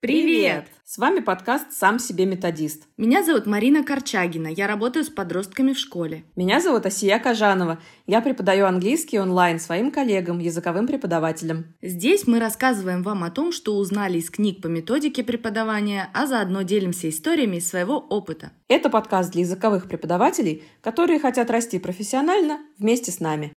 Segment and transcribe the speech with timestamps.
[0.00, 0.64] Привет!
[0.86, 2.84] С вами подкаст «Сам себе методист».
[2.96, 6.24] Меня зовут Марина Корчагина, я работаю с подростками в школе.
[6.36, 7.78] Меня зовут Асия Кажанова.
[8.06, 11.74] Я преподаю английский онлайн своим коллегам, языковым преподавателям.
[11.82, 16.62] Здесь мы рассказываем вам о том, что узнали из книг по методике преподавания, а заодно
[16.62, 18.52] делимся историями из своего опыта.
[18.68, 23.52] Это подкаст для языковых преподавателей, которые хотят расти профессионально вместе с нами.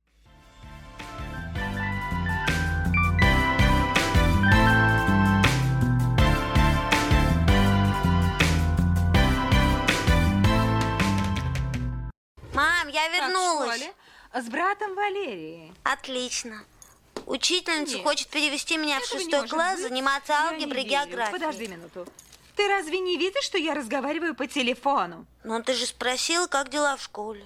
[12.94, 13.70] Я вернулась.
[13.70, 13.94] Как в школе?
[14.46, 15.74] С братом Валерией.
[15.84, 16.64] Отлично.
[17.26, 18.04] Учительница Нет.
[18.04, 19.88] хочет перевести меня в Этого не шестой класс быть.
[19.90, 21.40] заниматься алгеброй и географией.
[21.40, 22.08] Подожди минуту.
[22.56, 25.26] Ты разве не видишь, что я разговариваю по телефону?
[25.44, 27.46] Но ты же спросила, как дела в школе.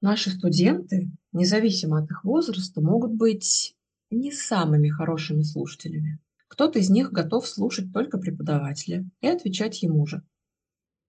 [0.00, 3.74] Наши студенты, независимо от их возраста, могут быть
[4.10, 6.20] не самыми хорошими слушателями.
[6.48, 10.22] Кто-то из них готов слушать только преподавателя и отвечать ему же.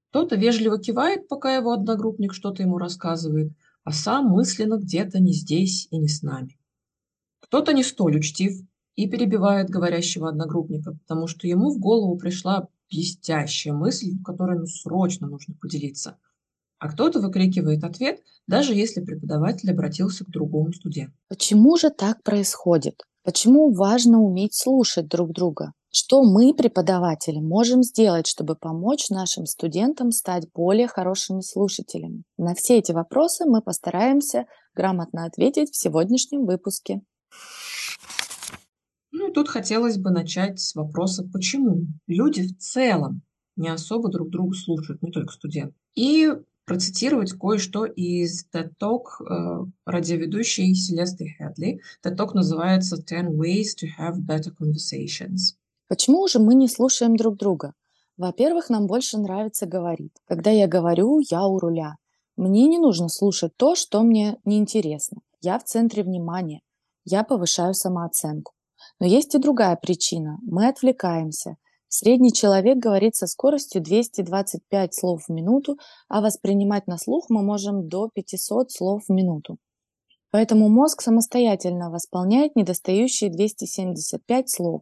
[0.09, 3.51] Кто-то вежливо кивает, пока его одногруппник что-то ему рассказывает,
[3.83, 6.57] а сам мысленно где-то не здесь и не с нами.
[7.41, 8.53] Кто-то не столь учтив
[8.95, 15.27] и перебивает говорящего одногруппника, потому что ему в голову пришла блестящая мысль, которой ну, срочно
[15.27, 16.17] нужно поделиться.
[16.79, 21.13] А кто-то выкрикивает ответ, даже если преподаватель обратился к другому студенту.
[21.27, 23.03] Почему же так происходит?
[23.23, 25.73] Почему важно уметь слушать друг друга?
[25.99, 32.21] Что мы, преподаватели, можем сделать, чтобы помочь нашим студентам стать более хорошими слушателями?
[32.37, 34.45] На все эти вопросы мы постараемся
[34.75, 37.01] грамотно ответить в сегодняшнем выпуске.
[39.11, 43.23] Ну и тут хотелось бы начать с вопроса, почему люди в целом
[43.55, 45.73] не особо друг друга слушают, не только студенты.
[45.95, 46.31] И
[46.65, 51.81] процитировать кое-что из TED Talk э, радиоведущей Селесты Хедли.
[52.05, 55.56] TED Talk называется «10 ways to have better conversations».
[55.87, 57.73] Почему же мы не слушаем друг друга?
[58.17, 60.11] Во-первых, нам больше нравится говорить.
[60.25, 61.95] Когда я говорю, я у руля.
[62.35, 65.21] Мне не нужно слушать то, что мне неинтересно.
[65.41, 66.61] Я в центре внимания.
[67.05, 68.53] Я повышаю самооценку.
[68.99, 70.39] Но есть и другая причина.
[70.41, 71.57] Мы отвлекаемся.
[71.87, 75.77] Средний человек говорит со скоростью 225 слов в минуту,
[76.09, 79.57] а воспринимать на слух мы можем до 500 слов в минуту.
[80.31, 84.81] Поэтому мозг самостоятельно восполняет недостающие 275 слов.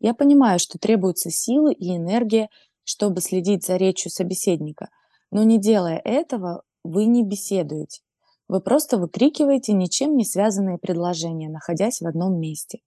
[0.00, 2.48] Я понимаю, что требуются силы и энергия,
[2.84, 4.88] чтобы следить за речью собеседника,
[5.30, 8.02] но не делая этого, вы не беседуете.
[8.46, 12.80] Вы просто выкрикиваете ничем не связанные предложения, находясь в одном месте.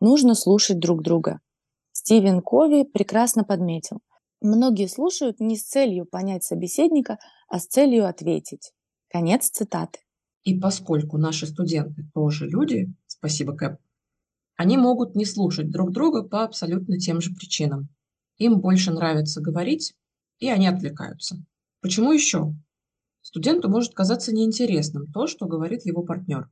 [0.00, 1.40] Нужно слушать друг друга.
[1.92, 4.00] Стивен Кови прекрасно подметил.
[4.40, 8.72] Многие слушают не с целью понять собеседника, а с целью ответить.
[9.08, 10.00] Конец цитаты.
[10.42, 13.78] И поскольку наши студенты тоже люди, спасибо, Кэп,
[14.56, 17.88] они могут не слушать друг друга по абсолютно тем же причинам.
[18.38, 19.94] Им больше нравится говорить,
[20.38, 21.44] и они отвлекаются.
[21.80, 22.54] Почему еще?
[23.22, 26.48] Студенту может казаться неинтересным то, что говорит его партнер.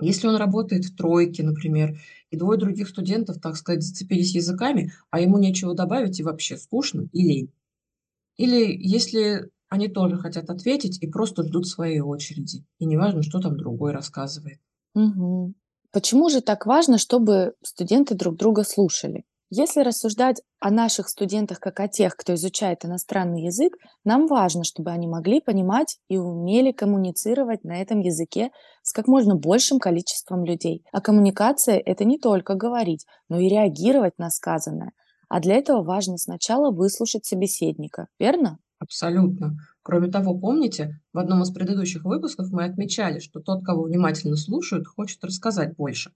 [0.00, 1.98] Если он работает в тройке, например,
[2.30, 7.08] и двое других студентов, так сказать, зацепились языками, а ему нечего добавить и вообще скучно
[7.12, 7.52] и лень.
[8.36, 13.56] Или если они тоже хотят ответить и просто ждут своей очереди, и неважно, что там
[13.56, 14.60] другой рассказывает.
[14.94, 15.54] Мгм.
[15.94, 19.22] Почему же так важно, чтобы студенты друг друга слушали?
[19.48, 24.90] Если рассуждать о наших студентах как о тех, кто изучает иностранный язык, нам важно, чтобы
[24.90, 28.50] они могли понимать и умели коммуницировать на этом языке
[28.82, 30.82] с как можно большим количеством людей.
[30.90, 34.90] А коммуникация– это не только говорить, но и реагировать на сказанное.
[35.28, 38.58] А для этого важно сначала выслушать собеседника, верно?
[38.80, 39.56] Абсолютно.
[39.84, 44.86] Кроме того, помните, в одном из предыдущих выпусков мы отмечали, что тот, кого внимательно слушают,
[44.86, 46.10] хочет рассказать больше.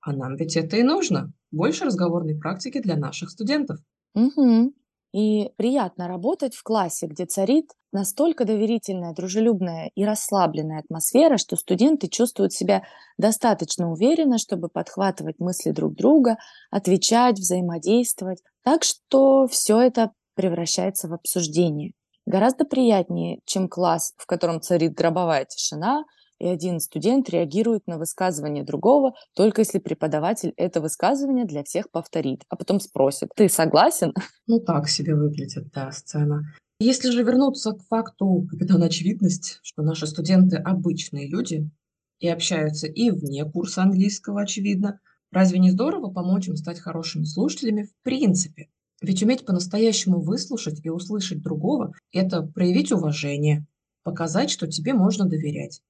[0.00, 1.32] А нам ведь это и нужно.
[1.50, 3.80] Больше разговорной практики для наших студентов.
[4.14, 4.72] Мгм.
[5.12, 12.08] И приятно работать в классе, где царит настолько доверительная, дружелюбная и расслабленная атмосфера, что студенты
[12.08, 12.84] чувствуют себя
[13.16, 16.36] достаточно уверенно, чтобы подхватывать мысли друг друга,
[16.70, 18.42] отвечать, взаимодействовать.
[18.62, 21.94] Так что все это превращается в обсуждение.
[22.28, 26.04] Гораздо приятнее, чем класс, в котором царит гробовая тишина,
[26.38, 32.42] и один студент реагирует на высказывание другого, только если преподаватель это высказывание для всех повторит,
[32.50, 34.12] а потом спросит, ты согласен?
[34.46, 36.42] Ну, так себе выглядит, да, сцена.
[36.80, 41.70] Если же вернуться к факту, капитан очевидность, что наши студенты обычные люди
[42.18, 45.00] и общаются и вне курса английского, очевидно,
[45.32, 48.68] разве не здорово помочь им стать хорошими слушателями в принципе?
[49.00, 53.64] Ведь уметь по-настоящему выслушать и услышать другого– это проявить уважение,
[54.02, 55.82] показать, что тебе можно доверять,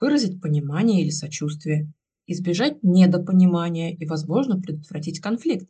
[0.00, 1.92] выразить понимание или сочувствие,
[2.26, 5.68] избежать недопонимания и, возможно, предотвратить конфликт.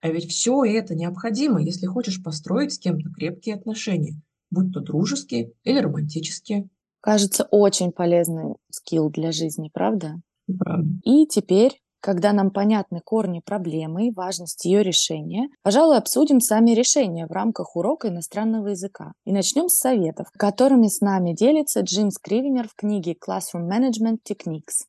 [0.00, 4.20] А ведь все это необходимо, если хочешь построить с кем-то крепкие отношения,
[4.50, 6.68] будь то дружеские или романтические.
[7.00, 10.20] Кажется, очень полезный скилл для жизни, правда?
[10.58, 10.88] Правда.
[11.04, 17.26] И теперь, когда нам понятны корни проблемы и важность ее решения, пожалуй, обсудим сами решения
[17.26, 19.14] в рамках урока иностранного языка.
[19.24, 24.84] И начнем с советов, которыми с нами делится Джим Скривенер в книге Classroom Management Techniques.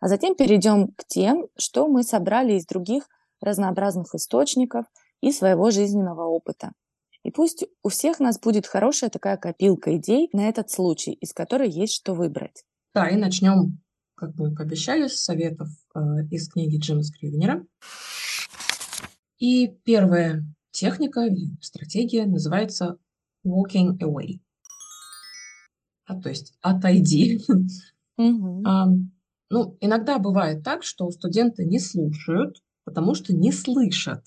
[0.00, 3.08] А затем перейдем к тем, что мы собрали из других
[3.40, 4.84] разнообразных источников
[5.22, 6.72] и своего жизненного опыта.
[7.22, 11.70] И пусть у всех нас будет хорошая такая копилка идей на этот случай, из которой
[11.70, 12.64] есть что выбрать.
[12.92, 13.80] Да, и начнем,
[14.20, 16.00] как мы пообещали, советов э,
[16.30, 17.66] из книги Джима Скривенера.
[19.38, 22.98] И первая техника или стратегия называется
[23.46, 24.40] walking away.
[26.04, 27.40] А, то есть отойди.
[28.18, 28.66] Мгм.
[28.66, 28.88] А,
[29.48, 34.22] ну, иногда бывает так, что студенты не слушают, потому что не слышат.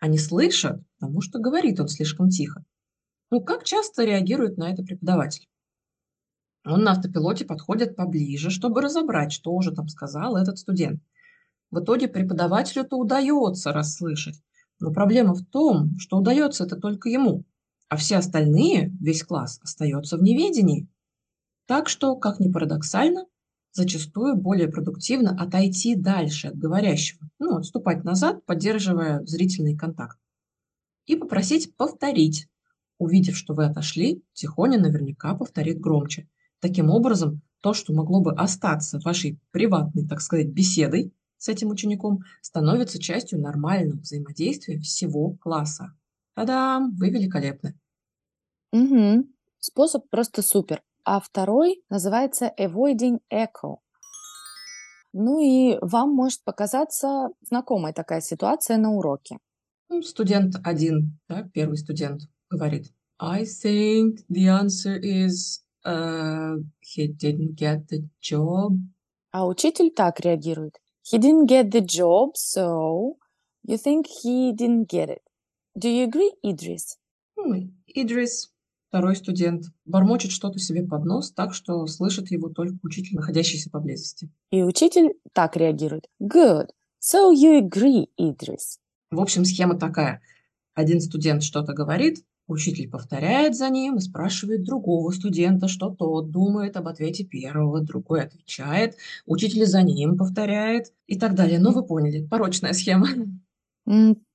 [0.00, 2.64] Они слышат, потому что говорит он слишком тихо.
[3.30, 5.46] Ну, как часто реагирует на это преподаватель?
[6.64, 11.02] Он на автопилоте подходит поближе, чтобы разобрать, что же там сказал этот студент.
[11.70, 14.40] В итоге преподавателю-то удается расслышать.
[14.78, 17.44] Но проблема в том, что удается это только ему,
[17.88, 20.88] а все остальные, весь класс, остается в неведении.
[21.66, 23.26] Так что, как ни парадоксально,
[23.72, 30.18] зачастую более продуктивно отойти дальше от говорящего, ну, отступать назад, поддерживая зрительный контакт,
[31.06, 32.48] и попросить повторить.
[32.98, 36.28] Увидев, что вы отошли, Тихоня наверняка повторит громче.
[36.62, 42.20] Таким образом, то, что могло бы остаться вашей приватной, так сказать, беседой с этим учеником,
[42.40, 45.92] становится частью нормального взаимодействия всего класса.
[46.36, 46.94] Та-дам!
[46.94, 47.74] Вы великолепны.
[48.72, 49.34] Мгм.
[49.58, 50.82] Способ просто супер.
[51.04, 53.78] А второй называется avoiding echo.
[55.12, 59.38] Ну и вам может показаться знакомой такая ситуация на уроке.
[59.88, 67.54] Ну, Студент один, да, первый студент говорит, I think the answer is uh, he didn't
[67.56, 68.78] get the job.
[69.30, 70.78] А учитель так реагирует.
[71.02, 73.16] He didn't get the job, so
[73.66, 75.22] you think he didn't get it.
[75.74, 76.98] Do you agree, Idris?
[77.36, 78.52] Ну, Идрис,
[78.88, 84.28] второй студент, бормочет что-то себе под нос, так что слышит его только учитель, находящийся поблизости.
[84.50, 86.08] И учитель так реагирует.
[86.20, 86.68] Good.
[87.00, 88.78] So you agree, Idris.
[89.10, 90.20] В общем, схема такая.
[90.74, 96.76] Один студент что-то говорит, учитель повторяет за ним и спрашивает другого студента, что тот думает
[96.76, 98.96] об ответе первого, другой отвечает,
[99.26, 101.58] учитель за ним повторяет и так далее.
[101.58, 103.08] Ну, вы поняли, порочная схема.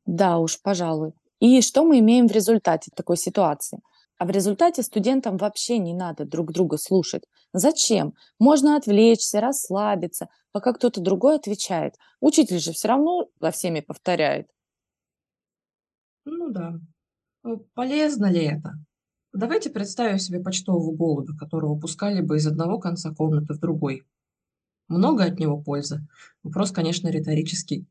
[0.05, 1.13] Да уж, пожалуй.
[1.39, 3.79] И что мы имеем в результате такой ситуации?
[4.17, 7.23] А в результате студентам вообще не надо друг друга слушать.
[7.53, 8.15] Зачем?
[8.39, 11.95] Можно отвлечься, расслабиться, пока кто-то другой отвечает.
[12.19, 14.47] Учитель же все равно за всеми повторяет.
[16.25, 16.79] Ну да.
[17.43, 18.73] Ну, Полезно ли это?
[19.33, 24.03] Давайте представим себе почтового голубя, которого пускали бы из одного конца комнаты в другой.
[24.87, 26.07] Много от него пользы?
[26.43, 27.85] Вопрос, конечно, риторический.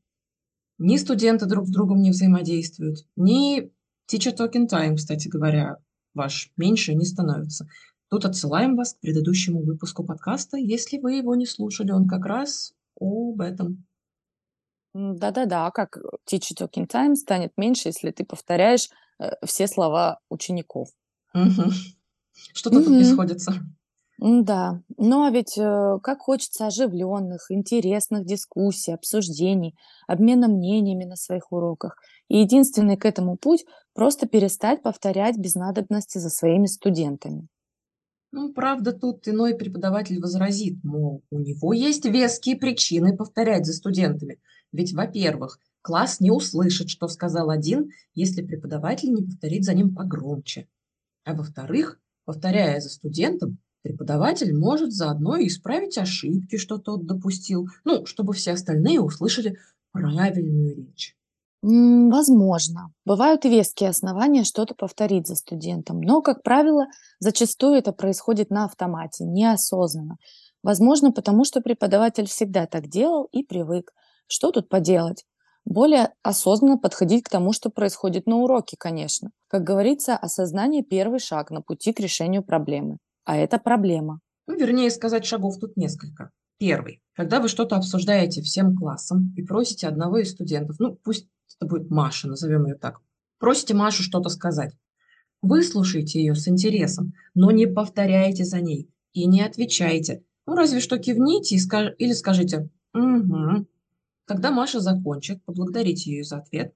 [0.78, 3.70] Ни студенты друг с другом не взаимодействуют, ни
[4.10, 5.78] teacher talking time, кстати говоря,
[6.14, 7.68] ваш меньше не становится.
[8.08, 12.72] Тут отсылаем вас к предыдущему выпуску подкаста, если вы его не слушали, он как раз
[13.00, 13.86] об этом.
[14.94, 15.98] Да-да-да, как
[16.30, 19.05] teacher talking time станет меньше, если ты повторяешь э,
[19.44, 20.88] все слова учеников.
[22.52, 23.54] Что-то тут не сходится.
[24.18, 31.52] Да, ну а ведь э, как хочется оживленных, интересных дискуссий, обсуждений, обмена мнениями на своих
[31.52, 31.98] уроках.
[32.28, 37.46] И единственный к этому путь– просто перестать повторять без надобности за своими студентами.
[38.32, 44.40] Ну, правда, тут иной преподаватель возразит, мол, у него есть веские причины повторять за студентами.
[44.72, 50.66] Ведь, во-первых, класс не услышит, что сказал один, если преподаватель не повторит за ним погромче.
[51.24, 58.04] А во-вторых, повторяя за студентом, преподаватель может заодно и исправить ошибки, что тот допустил, ну,
[58.04, 59.58] чтобы все остальные услышали
[59.92, 61.16] правильную речь.
[61.62, 62.92] Возможно.
[63.04, 66.86] Бывают и веские основания что-то повторить за студентом, но, как правило,
[67.20, 70.16] зачастую это происходит на автомате, неосознанно.
[70.64, 73.92] Возможно, потому что преподаватель всегда так делал и привык.
[74.26, 75.24] Что тут поделать?
[75.66, 79.30] Более осознанно подходить к тому, что происходит на уроке, конечно.
[79.48, 82.98] Как говорится, осознание– первый шаг на пути к решению проблемы.
[83.24, 84.20] А это проблема.
[84.46, 86.30] Ну, вернее сказать, шагов тут несколько.
[86.58, 87.02] Первый.
[87.14, 91.26] Когда вы что-то обсуждаете всем классом и просите одного из студентов, ну, пусть
[91.58, 93.00] это будет Маша, назовем ее так,
[93.38, 94.72] просите Машу что-то сказать.
[95.42, 100.22] Выслушайте ее с интересом, но не повторяйте за ней и не отвечайте.
[100.46, 101.92] Ну, разве что кивните и скаж...
[101.98, 103.66] или скажите «Угу».
[104.26, 106.74] Когда Маша закончит, поблагодарите ее за ответ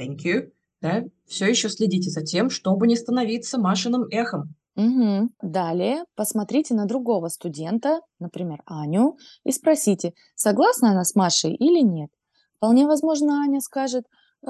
[0.00, 0.50] thank you,
[0.80, 4.54] да, все еще следите за тем, чтобы не становиться Машиным эхом.
[4.76, 5.30] Мгм.
[5.42, 12.08] Далее посмотрите на другого студента, например, Аню, и спросите, согласна она с Машей или нет.
[12.56, 14.04] Вполне возможно, Аня скажет,
[14.42, 14.46] «Э,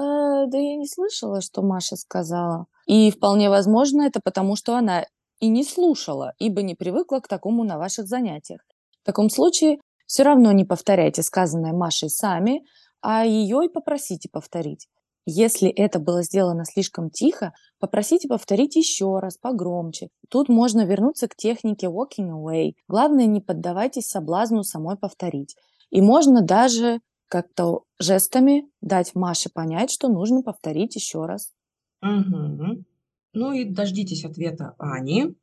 [0.47, 2.67] да я не слышала, что Маша сказала.
[2.85, 5.05] И вполне возможно, это потому, что она
[5.39, 8.61] и не слушала, ибо не привыкла к такому на ваших занятиях.
[9.01, 9.79] В таком случае
[10.11, 12.65] все равно не повторяйте сказанное Машей сами,
[13.01, 14.89] а ее и попросите повторить.
[15.25, 20.09] Если это было сделано слишком тихо, попросите повторить еще раз, погромче.
[20.29, 22.73] Тут можно вернуться к технике walking away.
[22.89, 25.55] Главное, не поддавайтесь соблазну самой повторить.
[25.91, 26.99] И можно даже
[27.29, 31.53] как-то жестами дать Маше понять, что нужно повторить еще раз.
[32.01, 32.83] Мгм.
[33.31, 35.37] Ну и дождитесь ответа Ани,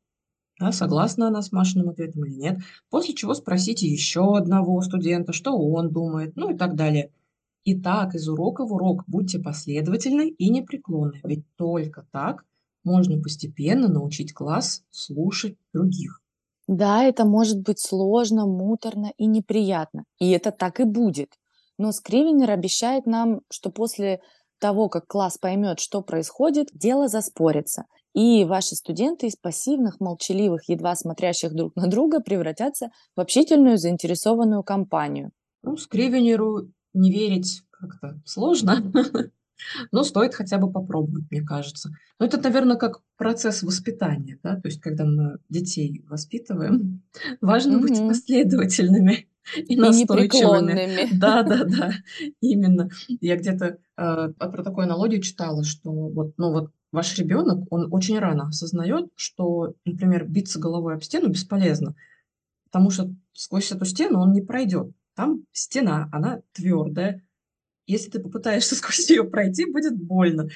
[0.58, 2.58] да, согласна она с Машиным ответом или нет.
[2.90, 7.10] После чего спросите еще одного студента, что он думает, ну и так далее.
[7.64, 12.44] И так из урока в урок будьте последовательны и непреклонны, ведь только так
[12.82, 16.20] можно постепенно научить класс слушать других.
[16.66, 20.04] Да, это может быть сложно, муторно и неприятно.
[20.18, 21.34] И это так и будет.
[21.78, 24.20] Но Скривенер обещает нам, что после
[24.58, 27.84] того, как класс поймет, что происходит, дело заспорится.
[28.14, 34.62] И ваши студенты из пассивных, молчаливых, едва смотрящих друг на друга превратятся в общительную, заинтересованную
[34.62, 35.30] компанию.
[35.62, 38.82] Ну, Скривенеру не верить как-то сложно,
[39.92, 41.90] но стоит хотя бы попробовать, мне кажется.
[42.18, 47.02] Но это, наверное, как процесс воспитания, да, то есть когда мы детей воспитываем,
[47.40, 51.08] важно быть последовательными и непреклонными.
[51.18, 51.92] Да, да, да,
[52.40, 52.90] именно.
[53.20, 58.18] Я где-то э, про такую аналогию читала, что вот, ну вот ваш ребенок, он очень
[58.18, 61.94] рано осознает, что, например, биться головой об стену бесполезно,
[62.64, 64.90] потому что сквозь эту стену он не пройдет.
[65.14, 67.24] Там стена, она твердая.
[67.86, 70.48] Если ты попытаешься сквозь нее пройти, будет больно.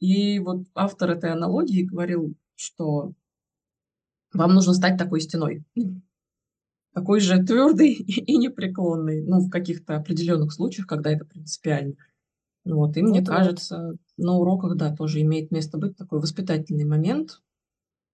[0.00, 3.12] И вот автор этой аналогии говорил, что
[4.32, 5.64] вам нужно стать такой стеной.
[6.98, 9.22] Такой же твердый и непреклонный.
[9.22, 11.94] Ну, в каких-то определенных случаях, когда это принципиально.
[12.64, 12.96] Вот.
[12.96, 13.38] И мне Вот-вот.
[13.38, 17.40] кажется, на уроках, да, тоже имеет место быть такой воспитательный момент.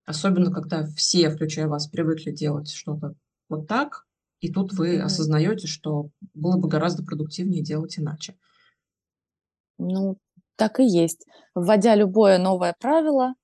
[0.04, 3.14] Особенно, когда все, включая вас, привыкли делать что-то
[3.48, 4.06] вот так,
[4.40, 5.04] и тут вы Мгм.
[5.06, 8.36] осознаете, что было бы гораздо продуктивнее делать иначе.
[9.78, 10.18] Ну,
[10.56, 11.26] так и есть.
[11.54, 13.34] Вводя любое новое правило,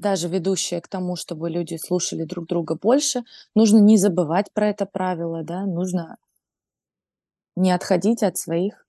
[0.00, 3.22] даже ведущее к тому, чтобы люди слушали друг друга больше,
[3.54, 6.16] нужно не забывать про это правило, да, нужно
[7.56, 8.86] не отходить от своих,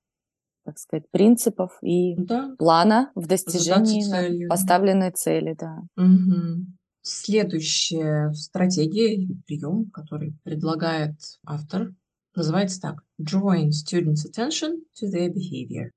[0.65, 4.49] так сказать, принципов и Да, плана в достижении целью.
[4.49, 5.79] поставленной цели, да.
[5.95, 6.77] Мгм.
[7.03, 11.15] Следующая стратегия или прием, который предлагает
[11.45, 11.93] автор,
[12.35, 15.89] называется так: Drawing students' attention to their behavior.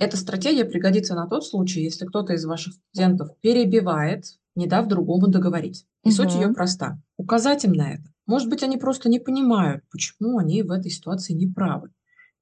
[0.00, 5.28] Эта стратегия пригодится на тот случай, если кто-то из ваших студентов перебивает, не дав другому
[5.28, 5.84] договорить.
[6.04, 7.02] И суть ее проста.
[7.18, 8.04] Указать им на это.
[8.26, 11.90] Может быть, они просто не понимают, почему они в этой ситуации не правы.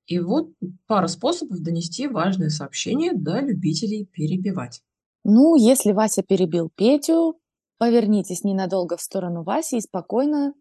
[0.07, 0.53] И вот
[0.87, 4.81] пара способов донести важное сообщение до любителей перебивать.
[5.25, 7.41] Ну, если Вася перебил Петю,
[7.77, 10.55] повернитесь ненадолго в сторону Васи и спокойно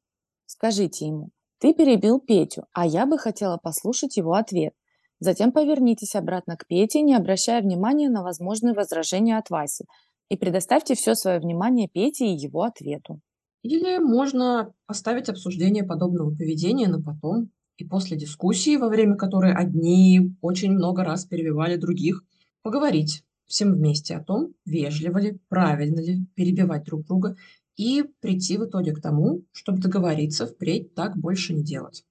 [0.47, 4.73] скажите ему, ты перебил Петю, а я бы хотела послушать его ответ.
[5.19, 9.85] Затем повернитесь обратно к Пете, не обращая внимания на возможные возражения от Васи,
[10.29, 13.19] и предоставьте все свое внимание Пете и его ответу.
[13.63, 20.33] Или можно оставить обсуждение подобного поведения на потом и после дискуссии, во время которой одни
[20.41, 22.23] очень много раз перебивали других,
[22.61, 27.35] поговорить всем вместе о том, вежливо ли, правильно ли перебивать друг друга
[27.75, 32.03] и прийти в итоге к тому, чтобы договориться впредь так больше не делать.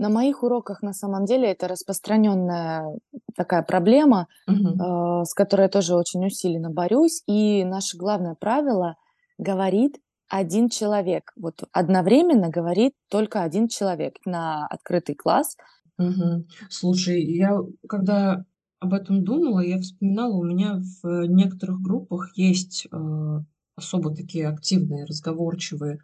[0.00, 2.98] На моих уроках на самом деле это распространенная
[3.36, 4.80] такая проблема, Мгм.
[4.80, 7.22] э, с которой я тоже очень усиленно борюсь.
[7.26, 8.96] И наше главное правило
[9.36, 9.98] говорит
[10.30, 11.32] один человек.
[11.36, 15.54] Вот одновременно говорит только один человек на открытый класс.
[15.98, 16.46] Мгм.
[16.70, 18.46] Слушай, я когда
[18.78, 23.40] об этом думала, я вспоминала, у меня в некоторых группах есть э,
[23.76, 25.98] особо такие активные, разговорчивые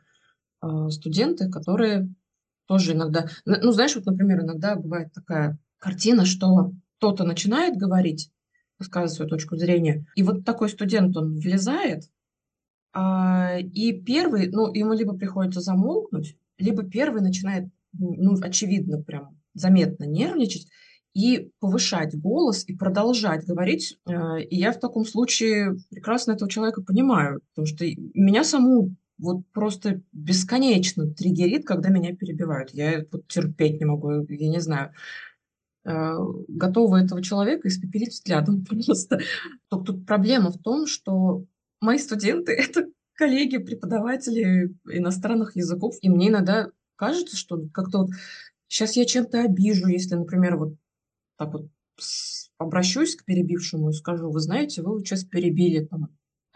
[0.62, 2.10] э, студенты, которые
[2.66, 8.30] тоже иногда, ну знаешь, вот, например, иногда бывает такая картина, что кто-то начинает говорить,
[8.78, 12.04] высказывать свою точку зрения, и вот такой студент, он влезает,
[12.92, 20.04] а, и первый, ну, ему либо приходится замолкнуть, либо первый начинает, ну, очевидно, прям заметно
[20.04, 20.66] нервничать
[21.14, 23.98] и повышать голос и продолжать говорить.
[24.06, 29.46] Э, И я в таком случае прекрасно этого человека понимаю, потому что меня саму вот
[29.52, 32.70] просто бесконечно триггерит, когда меня перебивают.
[32.72, 34.92] Я вот терпеть не могу, я не знаю.
[35.84, 36.16] э,
[36.48, 39.20] готова этого человека испепелить взглядом просто.
[39.68, 41.44] Только тут проблема в том, что
[41.80, 48.10] мои студенты— это коллеги, преподаватели иностранных языков, и мне иногда кажется, что как-то вот
[48.68, 50.74] сейчас я чем-то обижу, если, например, вот
[51.38, 51.68] так вот
[52.58, 56.08] обращусь к перебившему и скажу, вы знаете, вы сейчас перебили там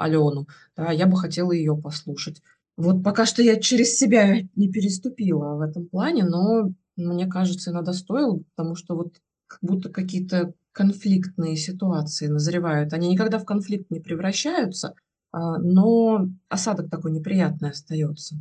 [0.02, 2.42] Алену, да, я бы хотела ее послушать.
[2.76, 7.92] Вот пока что я через себя не переступила в этом плане, но мне кажется, иногда
[7.92, 9.14] стоило, потому что вот
[9.46, 12.92] как будто какие-то конфликтные ситуации назревают.
[12.92, 14.94] Они никогда в конфликт не превращаются,
[15.32, 18.36] а, но осадок такой неприятный остается.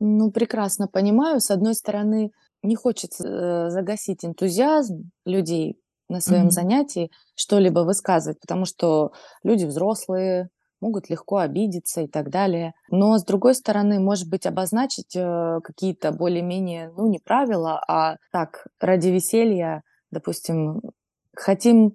[0.00, 1.40] Ну, прекрасно понимаю.
[1.40, 2.30] С одной стороны,
[2.62, 5.78] не хочется э, загасить энтузиазм людей
[6.08, 6.50] на своем Мгм.
[6.50, 10.48] занятии, что-либо высказывать, потому что люди взрослые,
[10.84, 12.74] могут легко обидеться и так далее.
[12.90, 18.66] Но, с другой стороны, может быть, обозначить э, какие-то более-менее, ну, не правила, а так,
[18.80, 20.82] ради веселья, допустим,
[21.34, 21.94] хотим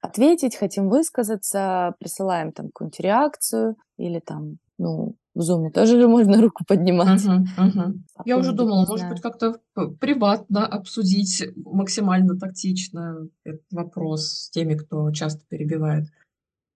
[0.00, 6.40] ответить, хотим высказаться, присылаем там какую-нибудь реакцию или там, ну, в зуме тоже же можно
[6.40, 7.24] руку поднимать.
[7.24, 8.04] Мгм, мгм.
[8.24, 9.14] Я уже думала, может знаю.
[9.14, 9.60] быть, как-то
[10.00, 16.06] приватно обсудить максимально тактично этот вопрос с теми, кто часто перебивает.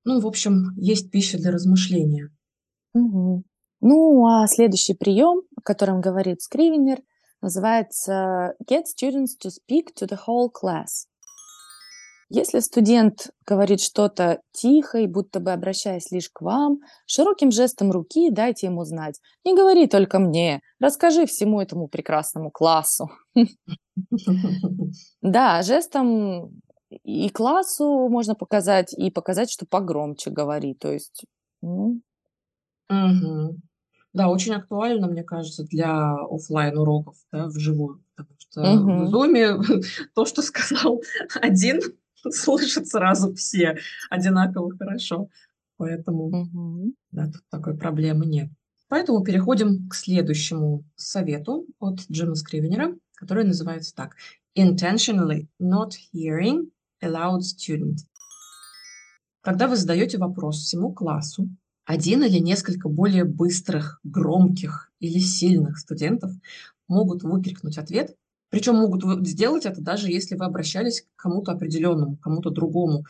[0.04, 2.30] Ну, в общем, есть пища для размышления.
[2.92, 3.44] Мгм.
[3.80, 7.00] Ну, а следующий прием, о котором говорит Скривенер,
[7.40, 11.06] называется Get students to speak to the whole class.
[12.30, 18.30] Если студент говорит что-то тихо и будто бы обращаясь лишь к вам, широким жестом руки
[18.30, 19.20] дайте ему знать.
[19.44, 23.10] Не говори только мне, расскажи всему этому прекрасному классу.
[25.22, 26.60] Да, жестом
[26.90, 30.74] и классу можно показать, и показать, что погромче говори.
[30.74, 31.24] То есть,
[31.62, 32.00] ну,
[32.88, 33.62] Мгм.
[34.12, 39.56] Да, очень актуально, мне кажется, для оффлайн уроков, да, вживую, потому что в мгм, зуме
[40.14, 41.02] то, что сказал
[41.40, 41.80] один,
[42.30, 43.78] слышат сразу все
[44.10, 45.28] одинаково хорошо.
[45.76, 46.94] Поэтому, мгм.
[47.10, 48.50] да, тут такой проблемы нет.
[48.88, 54.14] Поэтому переходим к следующему совету от Джима Скривенера, который называется так.
[54.56, 56.70] Intentionally not hearing
[57.04, 57.98] a loud student.
[59.40, 61.48] Когда вы задаете вопрос всему классу,
[61.84, 66.32] один или несколько более быстрых, громких или сильных студентов
[66.88, 68.16] могут выкрикнуть ответ,
[68.48, 73.04] причем могут сделать это даже если вы обращались к кому-то определенному, кому-то другому,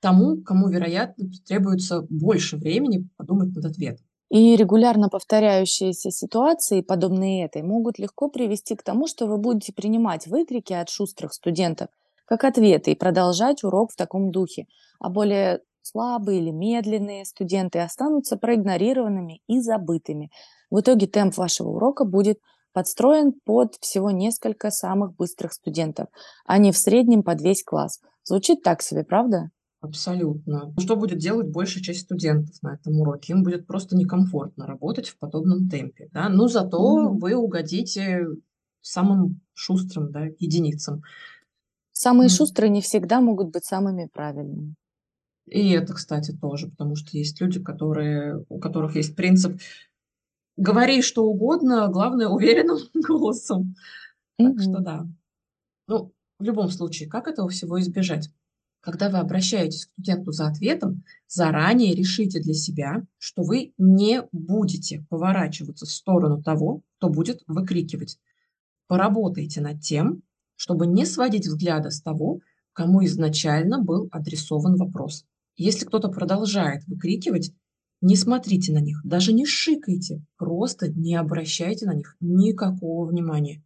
[0.00, 4.06] тому, кому, вероятно, требуется больше времени подумать над ответом.
[4.30, 10.28] И регулярно повторяющиеся ситуации, подобные этой, могут легко привести к тому, что вы будете принимать
[10.28, 11.88] выкрики от шустрых студентов
[12.30, 14.66] как ответы и продолжать урок в таком духе,
[15.00, 20.30] а более слабые или медленные студенты останутся проигнорированными и забытыми.
[20.70, 22.38] В итоге темп вашего урока будет
[22.72, 26.06] подстроен под всего несколько самых быстрых студентов,
[26.46, 28.00] а не в среднем под весь класс.
[28.22, 29.50] Звучит так себе, правда?
[29.80, 30.72] Абсолютно.
[30.78, 33.32] Что будет делать большая часть студентов на этом уроке?
[33.32, 36.08] Им будет просто некомфортно работать в подобном темпе.
[36.12, 36.28] Да?
[36.28, 37.18] Но зато Мгм.
[37.18, 38.26] вы угодите
[38.82, 41.02] самым шустрым да, единицам.
[42.02, 42.30] Самые М.
[42.30, 44.74] шустрые не всегда могут быть самыми правильными.
[45.44, 49.60] И это, кстати, тоже, потому что есть люди, которые, у которых есть принцип
[50.56, 53.74] «говори что угодно, главное уверенным голосом».
[54.38, 55.06] Так что да.
[55.88, 58.30] Ну, в любом случае, как этого всего избежать?
[58.80, 65.04] Когда вы обращаетесь к студенту за ответом, заранее решите для себя, что вы не будете
[65.10, 68.18] поворачиваться в сторону того, кто будет выкрикивать.
[68.86, 70.22] Поработайте над тем,
[70.60, 72.40] чтобы не сводить взгляда с того,
[72.74, 75.24] кому изначально был адресован вопрос.
[75.56, 77.52] Если кто-то продолжает выкрикивать,
[78.02, 83.64] не смотрите на них, даже не шикайте, просто не обращайте на них никакого внимания.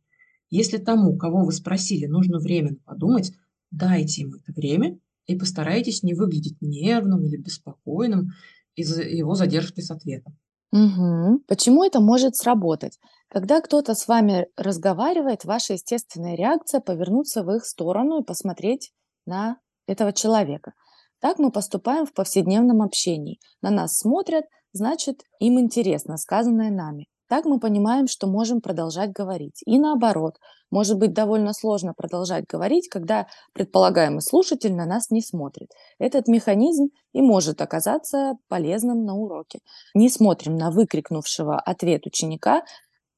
[0.51, 3.33] Если тому, кого вы спросили, нужно время подумать,
[3.73, 8.35] дайте ему это время и постарайтесь не выглядеть нервным или беспокойным
[8.77, 10.39] из-за его задержки с ответом.
[10.75, 11.39] Мгм.
[11.47, 12.99] Почему это может сработать?
[13.29, 18.93] Когда кто-то с вами разговаривает, ваша естественная реакция повернуться в их сторону и посмотреть
[19.27, 20.75] на этого человека.
[21.21, 23.39] Так мы поступаем в повседневном общении.
[23.63, 27.09] На нас смотрят, значит, им интересно сказанное нами.
[27.29, 29.63] Так мы понимаем, что можем продолжать говорить.
[29.65, 30.37] И наоборот,
[30.71, 35.71] может быть довольно сложно продолжать говорить, когда предполагаемый слушатель на нас не смотрит.
[35.99, 39.61] Этот механизм и может оказаться полезным на уроке.
[39.95, 42.63] Не смотрим на выкрикнувшего ответ ученика,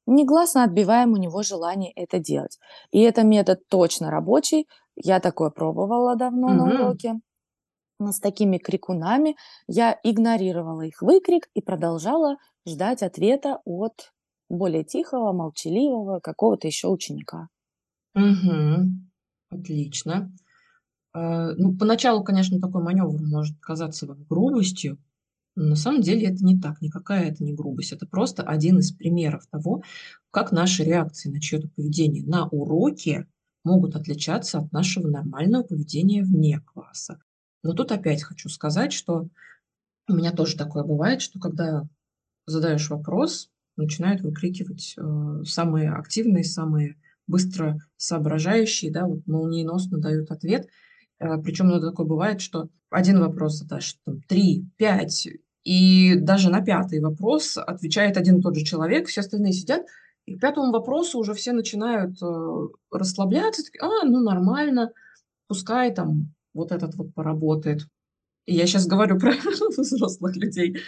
[0.07, 2.59] негласно отбиваем у него желание это делать.
[2.93, 4.67] И это метод точно рабочий.
[4.97, 6.71] Я такое пробовала давно на Мгм.
[6.71, 7.15] уроке.
[7.99, 14.13] Но с такими крикунами я игнорировала их выкрик и продолжала ждать ответа от
[14.49, 17.49] более тихого, молчаливого какого-то еще ученика.
[18.15, 19.11] Мгм.
[19.51, 20.33] Отлично.
[21.13, 24.99] А, ну, поначалу, конечно, такой маневр может казаться грубостью,
[25.57, 27.93] но на самом деле это не так, никакая это не грубость.
[27.93, 29.83] Это просто один из примеров того,
[30.31, 33.29] как наши реакции на чье-то поведение на уроке
[33.65, 37.21] могут отличаться от нашего нормального поведения вне класса.
[37.63, 39.29] Но тут опять хочу сказать, что
[40.09, 41.85] у меня тоже такое бывает, что когда
[42.47, 50.69] задаешь вопрос, начинают выкрикивать э, самые активные, самые быстро соображающие, да, вот молниеносно дают ответ.
[51.19, 55.29] Э, причем это такое бывает, что один вопрос задашь, там, три, пять,
[55.65, 59.85] и даже на пятый вопрос отвечает один и тот же человек, все остальные сидят,
[60.25, 64.93] и к пятому вопросу уже все начинают э, расслабляться, такие, а, ну нормально,
[65.49, 67.87] пускай там вот этот вот поработает.
[68.47, 69.33] И я сейчас говорю про
[69.77, 70.79] взрослых людей,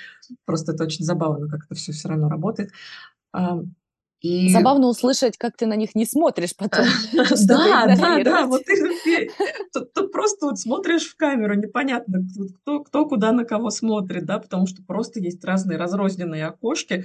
[0.44, 2.70] просто это очень забавно, как это все все равно работает.
[4.20, 4.52] И...
[4.52, 6.86] Забавно услышать, как ты на них не смотришь потом.
[7.46, 9.30] Да, да, да, вот ты
[9.94, 12.26] тут просто вот смотришь в камеру, непонятно,
[12.60, 17.04] кто, кто куда на кого смотрит, да, потому что просто есть разные разрозненные окошки.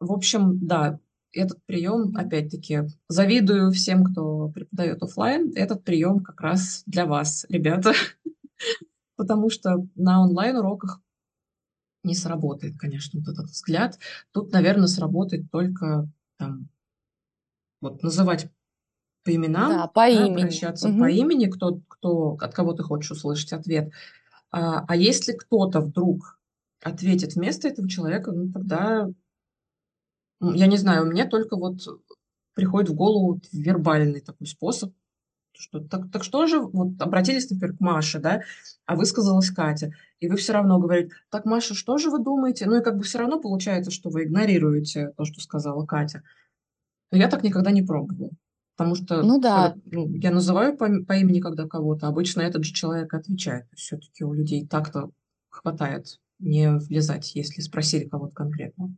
[0.00, 0.98] В общем, да,
[1.32, 5.52] этот прием, опять-таки, завидую всем, кто преподает офлайн.
[5.54, 7.92] Этот прием как раз для вас, ребята,
[9.16, 11.00] потому что на онлайн-уроках
[12.02, 13.98] не сработает, конечно, вот этот взгляд.
[14.32, 16.68] Тут, наверное, сработает только там,
[17.80, 18.48] вот называть
[19.24, 20.42] по именам, да, по да, имени.
[20.42, 21.00] обращаться угу.
[21.00, 23.92] по имени, кто, кто, от кого ты хочешь услышать ответ.
[24.52, 26.38] А, а если кто-то вдруг
[26.82, 29.08] ответит вместо этого человека, ну тогда,
[30.40, 31.80] я не знаю, у меня только вот
[32.54, 34.94] приходит в голову вербальный такой способ,
[35.58, 38.42] что так, так что же, вот обратились, например, к Маше, да,
[38.84, 42.66] а высказалась Катя, и вы все равно говорите, так, Маша, что же вы думаете?
[42.66, 46.22] Ну и как бы все равно получается, что вы игнорируете то, что сказала Катя.
[47.10, 48.30] Но я так никогда не пробовала.
[48.76, 49.74] Потому что ну, да.
[49.86, 53.66] ну, я называю по, по имени когда кого-то, обычно этот же человек отвечает.
[53.74, 55.10] Все-таки у людей так-то
[55.48, 58.94] хватает не влезать, если спросили кого-то конкретно.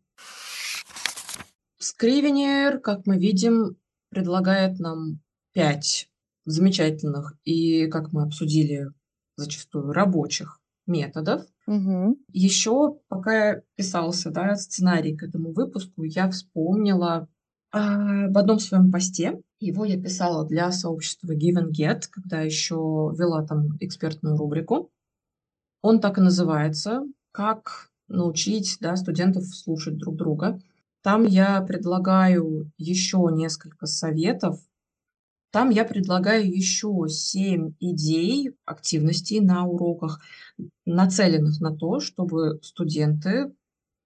[1.78, 3.76] Скривенер, как мы видим,
[4.10, 5.20] предлагает нам
[5.52, 6.07] пять
[6.50, 8.88] замечательных и, как мы обсудили,
[9.36, 11.42] зачастую рабочих методов.
[11.66, 12.18] Угу.
[12.32, 17.28] Еще, пока писался да, сценарий к этому выпуску, я вспомнила
[17.70, 19.40] а, в одном своем посте.
[19.60, 22.74] Его я писала для сообщества Give and Get, когда еще
[23.16, 24.90] вела там экспертную рубрику.
[25.82, 30.60] Он так и называется «Как научить да, студентов слушать друг друга».
[31.02, 34.60] Там я предлагаю еще несколько советов
[35.50, 40.20] там я предлагаю еще семь идей, активностей на уроках,
[40.84, 43.52] нацеленных на то, чтобы студенты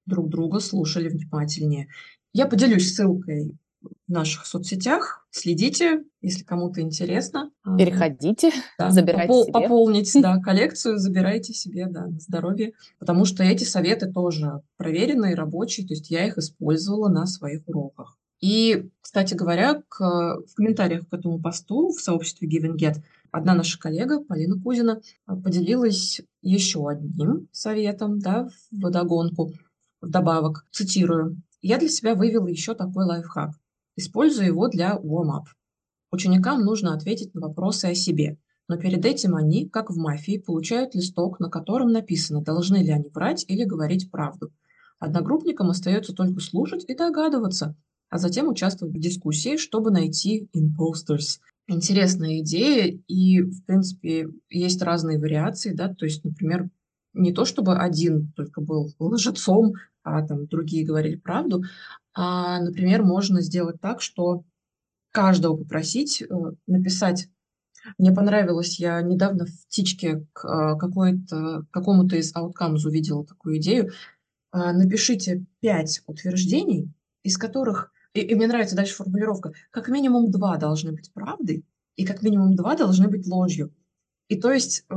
[0.06, 1.88] друг друга слушали внимательнее.
[2.32, 5.26] Я поделюсь ссылкой в наших соцсетях.
[5.30, 7.50] Следите, если кому-то интересно.
[7.78, 9.52] Переходите, да, забирайте попол- себе.
[9.52, 12.72] Пополнить да, коллекцию, забирайте себе да, на здоровье.
[12.98, 15.86] Потому что эти советы тоже проверенные, рабочие.
[15.86, 18.16] То есть я их использовала на своих уроках.
[18.42, 22.96] И, кстати говоря, к, в комментариях к этому посту в сообществе Give and Get
[23.30, 29.52] одна наша коллега, Полина Кузина, поделилась еще одним советом да, в догонку,
[30.00, 31.40] вдобавок, цитирую.
[31.60, 33.52] «Я для себя вывела еще такой лайфхак.
[33.94, 35.44] Использую его для warm-up.
[36.10, 40.96] Ученикам нужно ответить на вопросы о себе, но перед этим они, как в мафии, получают
[40.96, 44.52] листок, на котором написано, должны ли они врать или говорить правду.
[44.98, 47.76] Одногруппникам остается только слушать и догадываться,
[48.12, 51.40] а затем участвовать в дискуссии, чтобы найти imposters.
[51.66, 56.68] Интересная идея, и, в принципе, есть разные вариации, да, то есть, например,
[57.14, 59.72] не то чтобы один только был лжецом,
[60.02, 61.62] а там другие говорили правду,
[62.12, 64.44] а, например, можно сделать так, что
[65.10, 66.26] каждого попросить э,
[66.66, 67.28] написать
[67.96, 73.90] мне понравилось, я недавно в птичке к э, какой-то, какому-то из outcomes увидела такую идею.
[74.52, 79.52] Э, напишите пять утверждений, из которых и, и мне нравится дальше формулировка.
[79.70, 81.64] Как минимум два должны быть правдой,
[81.96, 83.72] и как минимум два должны быть ложью.
[84.28, 84.94] И то есть, э,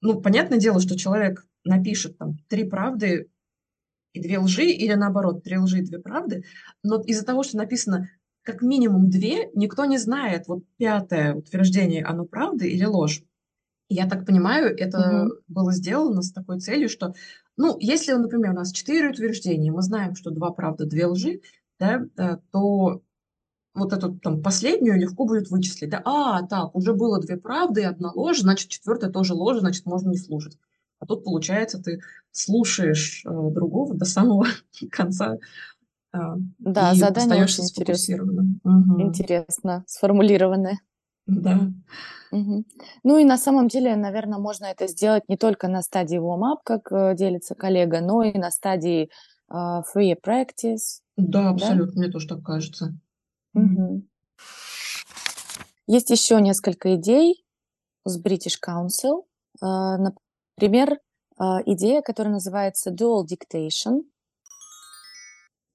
[0.00, 3.28] ну, понятное дело, что человек напишет там три правды
[4.12, 6.44] и две лжи, или наоборот, три лжи и две правды,
[6.82, 8.08] но из-за того, что написано
[8.42, 13.22] как минимум две, никто не знает, вот пятое утверждение, оно правда или ложь.
[13.88, 15.34] Я так понимаю, это угу.
[15.48, 17.14] было сделано с такой целью, что,
[17.56, 21.40] ну, если, например, у нас четыре утверждения, мы знаем, что два правда, две лжи,
[21.78, 23.02] да, э, то
[23.74, 25.90] вот эту там последнюю легко будет вычислить.
[25.90, 26.02] Да?
[26.04, 30.10] А, так, уже было две правды и одна ложь, значит, четвертая тоже ложь, значит, можно
[30.10, 30.58] не слушать.
[30.98, 34.46] А тут, получается, ты слушаешь э, другого до самого
[34.90, 35.38] конца.
[36.12, 36.18] Э,
[36.58, 38.24] да, задание очень интересно.
[38.64, 39.02] Угу.
[39.02, 40.78] интересно сформулированное.
[41.26, 41.70] Да.
[42.30, 42.64] Мгм.
[43.04, 46.90] Ну и на самом деле, наверное, можно это сделать не только на стадии warm-up, как
[46.90, 49.10] э, делится коллега, но и на стадии
[49.52, 51.50] free practice, Да, да?
[51.50, 52.94] абсолютно, мне тоже так кажется.
[53.52, 54.08] Мгм.
[55.86, 57.44] Есть еще несколько идей
[58.04, 59.24] с British Council.
[59.60, 60.98] А, Например,
[61.38, 64.02] а, идея, которая называется dual dictation.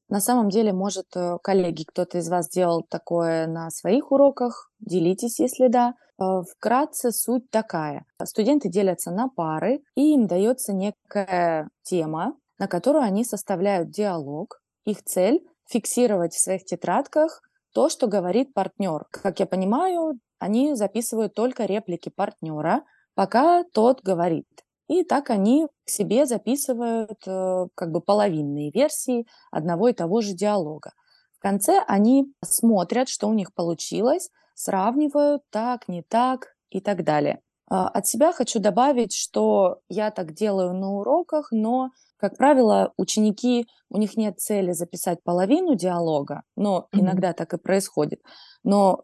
[0.09, 5.39] На самом деле, может, э, коллеги, кто-то из вас делал такое на своих уроках, делитесь,
[5.39, 5.95] если да.
[6.17, 8.05] Вкратце суть такая.
[8.23, 14.61] Студенты делятся на пары, и им дается некая тема, на которую они составляют диалог.
[14.85, 17.41] Их цель– фиксировать в своих тетрадках
[17.73, 19.05] то, что говорит партнер.
[19.11, 24.47] Как я понимаю, они записывают только реплики партнера, пока тот говорит.
[24.87, 30.33] И так они к себе записывают э, как бы половинные версии одного и того же
[30.33, 30.93] диалога.
[31.37, 37.41] В конце они смотрят, что у них получилось, сравнивают так, не так и так далее.
[37.69, 43.67] А, От себя хочу добавить, что я так делаю на уроках, но, как правило, ученики,
[43.89, 47.21] у них нет цели записать половину диалога, но Мгм.
[47.21, 48.21] иногда так и происходит.
[48.63, 49.01] Но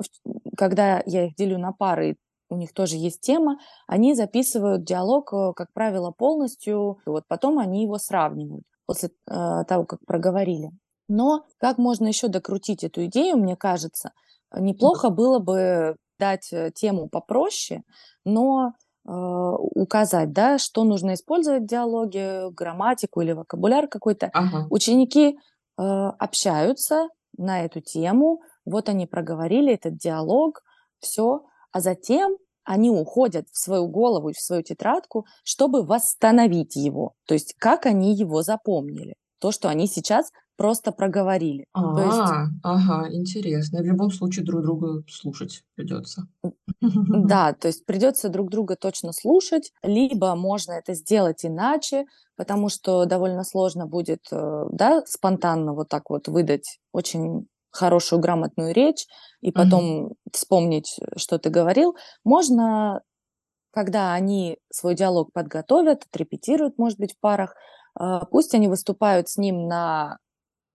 [0.57, 2.17] когда я их делю на пары,
[2.49, 7.59] у них тоже есть тема, они записывают диалог, э, как правило, полностью, и вот потом
[7.59, 10.71] они его сравнивают после э, того, как проговорили.
[11.07, 14.11] Но как можно еще докрутить эту идею, мне кажется,
[14.55, 17.83] неплохо было бы дать э, тему попроще,
[18.25, 18.73] но
[19.05, 24.29] указать, да, что нужно использовать в диалоге, грамматику или вокабуляр какой-то.
[24.33, 24.67] Ага.
[24.69, 25.37] Ученики
[25.77, 30.61] э, общаются на эту тему, вот они проговорили этот диалог,
[30.99, 37.13] все, а затем они уходят в свою голову и в свою тетрадку, чтобы восстановить его.
[37.27, 39.15] То есть как они его запомнили.
[39.39, 40.31] То, что они сейчас
[40.63, 41.65] просто проговорили.
[41.73, 43.79] То есть, А, ага, интересно.
[43.79, 46.25] В любом случае друг друга слушать придется.
[46.81, 52.05] да, то есть придется друг друга точно слушать, либо можно это сделать иначе,
[52.37, 58.73] потому что довольно сложно будет, э, да, спонтанно вот так вот выдать очень хорошую грамотную
[58.73, 59.05] речь
[59.41, 61.97] и потом вспомнить, что ты говорил.
[62.23, 63.01] Можно,
[63.73, 67.53] когда они свой диалог подготовят, отрепетируют, может быть, в парах,
[67.99, 70.19] э, пусть они выступают с ним на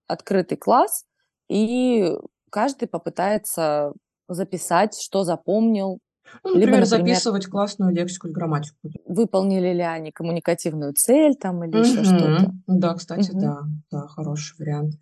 [0.08, 1.04] открытый класс,
[1.48, 2.12] и
[2.50, 3.92] каждый попытается
[4.28, 6.00] записать, что запомнил,
[6.44, 8.90] Ну, либо, например, например, записывать классную лексику и грамматику.
[9.06, 12.50] выполнили ли они коммуникативную цель там или еще что-то.
[12.66, 13.40] Да, кстати, Мгм.
[13.40, 14.94] да, да, хороший вариант.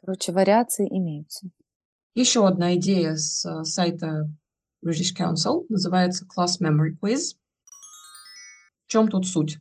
[0.00, 1.48] Короче, вариации имеются.
[2.14, 4.28] Еще одна идея с э, сайта
[4.84, 7.36] British Council называется Class Memory Quiz.
[8.86, 9.58] В чем тут суть?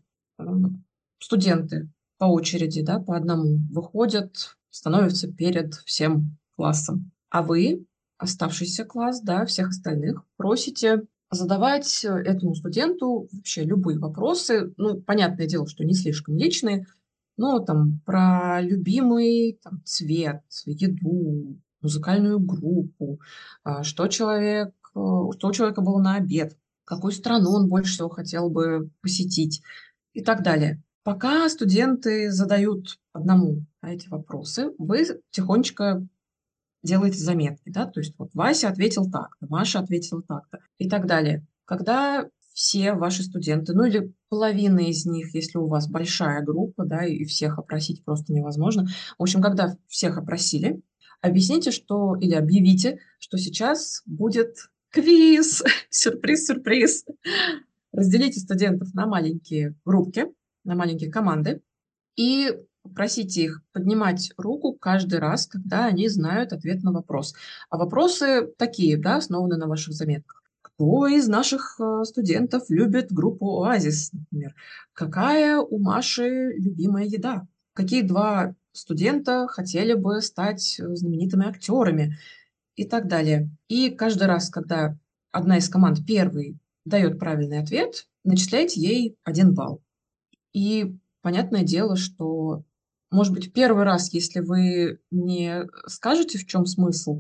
[1.20, 7.12] Студенты по очереди, да, по одному выходят, становятся перед всем классом.
[7.30, 7.86] А вы,
[8.18, 14.74] оставшийся класс, да, всех остальных, просите задавать э, этому студенту вообще любые вопросы.
[14.78, 16.88] Ну, понятное дело, что не слишком личные,
[17.38, 23.20] но там про любимый там, цвет, еду, музыкальную группу,
[23.64, 25.00] а, что человек, э,
[25.38, 29.62] что у человека было на обед, какую страну он больше всего хотел бы посетить
[30.14, 30.84] и так далее.
[31.04, 36.06] Пока студенты задают одному эти вопросы, вы тихонечко
[36.84, 41.46] делаете заметки, да, то есть вот Вася ответил так-то, Маша ответила так-то и так далее.
[41.66, 47.06] Когда все ваши студенты, ну или половина из них, если у вас большая группа, да,
[47.06, 48.88] и всех опросить просто невозможно.
[49.18, 50.82] В общем, когда всех опросили,
[51.22, 54.56] объясните, что, или объявите, что сейчас будет
[54.90, 57.06] квиз, сюрприз-сюрприз.
[57.94, 60.28] Разделите студентов на маленькие группки,
[60.64, 61.62] на маленькие команды
[62.16, 62.52] и
[62.84, 67.34] попросите их поднимать руку каждый раз, когда они знают ответ на вопрос.
[67.70, 70.44] А вопросы такие, да, основаны на ваших заметках.
[70.62, 74.56] Кто из наших э, студентов любит группу «Оазис», например?
[74.94, 77.48] Какая у Маши любимая еда?
[77.74, 82.18] Какие два студента хотели бы стать э, знаменитыми актерами?
[82.76, 83.50] И так далее.
[83.68, 84.98] И каждый раз, когда
[85.32, 89.82] одна из команд первый дает правильный ответ, начисляйте ей один балл.
[90.54, 92.64] И понятное дело, что,
[93.10, 97.20] может быть, первый раз, если вы не скажете, в чем смысл,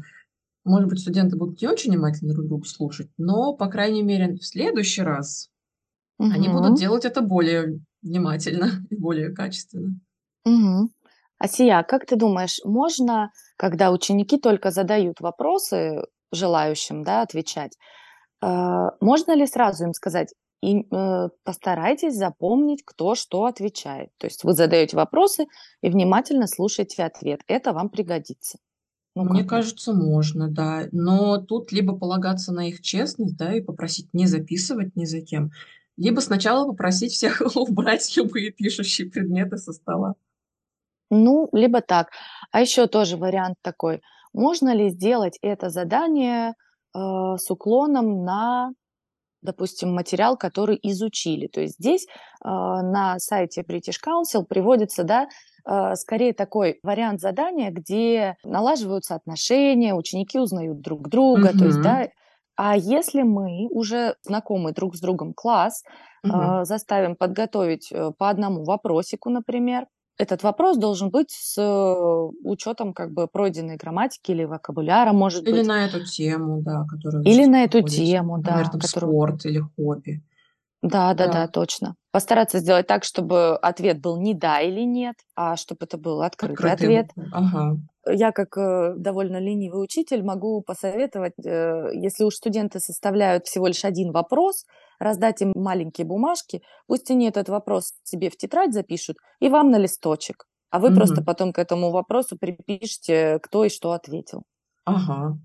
[0.64, 4.46] может быть, студенты будут не очень внимательно друг друга слушать, но, по крайней мере, в
[4.46, 5.50] следующий раз
[6.20, 10.00] они будут делать это более внимательно и более качественно.
[10.46, 10.90] Мгм.
[11.40, 17.78] Асия, как ты думаешь, можно, когда ученики только задают вопросы желающим, да, отвечать,
[18.44, 18.48] э,
[19.00, 24.10] можно ли сразу им сказать, и, э, постарайтесь запомнить, кто что отвечает.
[24.18, 25.48] То есть вы задаете вопросы
[25.82, 27.42] и внимательно слушаете ответ.
[27.48, 28.60] Это вам пригодится.
[29.16, 30.88] Ну, Мне кажется, можно, да.
[30.92, 35.52] Но тут либо полагаться на их честность, да, и попросить не записывать ни за кем,
[35.98, 40.16] либо сначала попросить всех убрать любые пишущие предметы со стола.
[41.10, 42.12] Ну, либо так.
[42.52, 44.02] А еще тоже вариант такой.
[44.32, 46.54] Можно ли сделать это задание э,
[47.38, 48.72] с уклоном на,
[49.42, 51.48] допустим, материал, который изучили?
[51.48, 55.28] То есть здесь э, на сайте British Council приводится, да,
[55.66, 62.08] э, скорее такой вариант задания, где налаживаются отношения, ученики узнают друг друга, то есть, да.
[62.56, 65.84] А если мы уже знакомы друг с другом класс,
[66.24, 66.56] Мгм.
[66.62, 69.86] э, заставим подготовить э, по одному вопросику, например,
[70.22, 75.60] этот вопрос должен быть с э, учетом как бы пройденной грамматики или вокабуляра, может Или
[75.60, 78.06] быть, на эту тему, да, которую или на эту проходите.
[78.06, 79.12] тему, Например, да, там которую...
[79.12, 80.22] спорт или хобби.
[80.84, 81.96] Да, да, да, Да, точно.
[82.12, 86.54] Постараться сделать так, чтобы ответ был не да или нет, а чтобы это был открытый
[86.54, 87.12] открытые ответ.
[87.32, 87.78] Ага.
[88.08, 93.86] Я, как э, довольно ленивый учитель, могу посоветовать, э, если уж студенты составляют всего лишь
[93.86, 94.66] один вопрос,
[95.02, 99.78] раздать им маленькие бумажки, пусть они этот вопрос себе в тетрадь запишут и вам на
[99.78, 101.26] листочек, а вы просто Мгм.
[101.26, 104.44] потом к этому вопросу припишите, кто и что ответил.
[104.86, 105.38] Ага.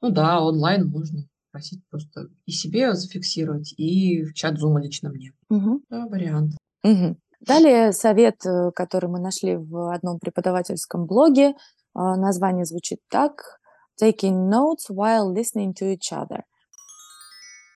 [0.00, 5.32] Ну да, онлайн можно просить просто и себе зафиксировать, и в чат зума лично мне.
[5.48, 5.82] Мгм.
[5.88, 6.56] Да, вариант.
[6.82, 7.16] Мгм.
[7.40, 11.54] Далее совет, э, который мы нашли в одном преподавательском блоге.
[11.94, 13.60] А, Название звучит так.
[14.02, 16.42] Taking notes while listening to each other.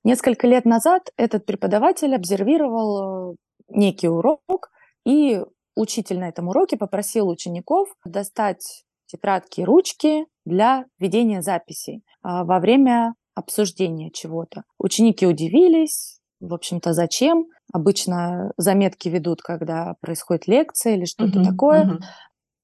[0.08, 3.36] Несколько лет назад этот преподаватель обсервировал э,
[3.68, 4.70] некий урок,
[5.04, 5.42] и
[5.76, 12.58] учитель на этом уроке попросил учеников достать тетрадки и ручки для ведения записей а, во
[12.58, 14.62] время обсуждения чего-то.
[14.78, 17.44] Ученики удивились, в общем-то, зачем?
[17.70, 21.84] Обычно заметки ведут, когда происходит лекция или что-то Мгм, такое.
[21.84, 22.00] мгм.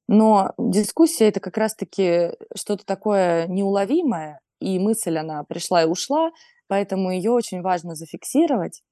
[0.08, 6.30] Но дискуссия это как раз-таки что-то такое неуловимое, и мысль она пришла и ушла,
[6.66, 8.82] поэтому ее очень важно зафиксировать.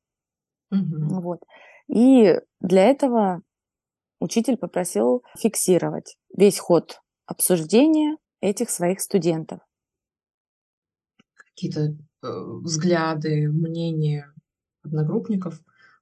[0.71, 1.09] Мгм.
[1.21, 1.41] Вот.
[1.89, 3.43] И для этого
[4.21, 9.61] учитель попросил фиксировать весь ход обсуждения этих своих студентов.
[11.35, 11.97] Какие-то э,
[12.63, 14.33] взгляды, мнения
[14.83, 15.61] одногруппников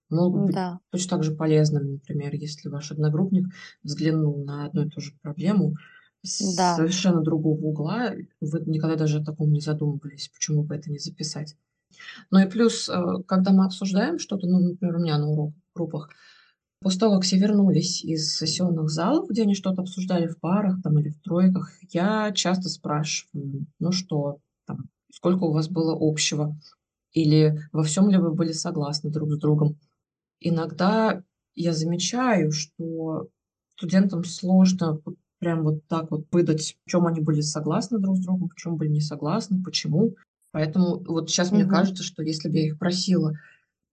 [0.09, 1.93] могут быть Да, точно так же полезными.
[1.93, 3.47] Например, если ваш одногруппник
[3.83, 5.75] взглянул на одну и ту же проблему
[6.57, 6.77] да.
[6.77, 11.57] совершенно другого угла, вы никогда даже о таком не задумывались, почему бы это не записать.
[12.31, 16.11] Ну и плюс, э, когда мы обсуждаем что-то, ну, например, у меня на урок, группах,
[16.81, 20.99] после того, как все вернулись из сессионных залов, где они что-то обсуждали в парах там,
[20.99, 26.57] или в тройках, я часто спрашиваю, ну что, там, сколько у вас было общего,
[27.13, 29.79] или во всем ли вы были согласны друг с другом.
[30.41, 31.23] Иногда
[31.55, 33.29] я замечаю, что
[33.75, 35.01] студентам сложно
[35.41, 38.77] прям вот так вот выдать, в чем они были согласны друг с другом, в чем
[38.77, 40.15] были не согласны, почему.
[40.53, 41.71] Поэтому вот сейчас мне Мгм.
[41.71, 43.33] кажется, что если бы я их просила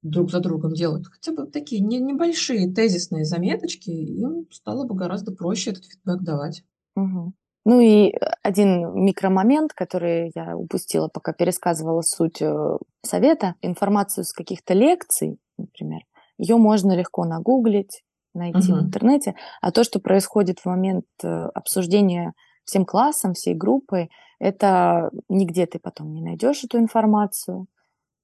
[0.04, 5.32] друг за другом делать хотя бы такие не- небольшие тезисные заметочки, им стало бы гораздо
[5.32, 6.64] проще этот фидбэк давать.
[6.96, 7.34] Мгм.
[7.66, 14.74] Ну и один микромомент, который я упустила, пока пересказывала суть э, совета, информацию с каких-то
[14.74, 16.02] лекций, например,
[16.38, 18.04] ее можно легко нагуглить,
[18.38, 18.86] найти в Мгм.
[18.88, 22.34] интернете, а то, что происходит в момент э, обсуждения
[22.66, 27.68] всем классом, всей группой, это нигде ты потом не найдешь эту информацию,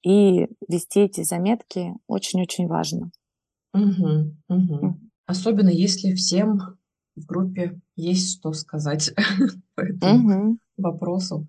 [0.03, 3.11] и вести эти заметки очень-очень важно.
[3.73, 4.37] Мгм.
[4.49, 5.09] Мгм.
[5.25, 6.59] Особенно если всем
[7.15, 9.13] в группе есть что сказать
[9.75, 10.59] по этому Мгм.
[10.77, 11.47] вопросу.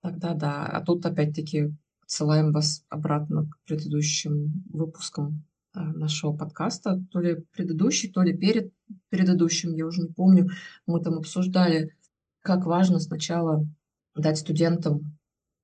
[0.00, 0.66] Тогда да.
[0.66, 5.44] А тут опять-таки отсылаем вас обратно к предыдущим выпускам
[5.84, 7.02] нашего подкаста.
[7.10, 8.72] То ли предыдущий, то ли перед
[9.10, 10.50] предыдущим, я уже не помню.
[10.86, 11.94] Мы там обсуждали,
[12.42, 13.66] как важно сначала
[14.14, 15.18] дать студентам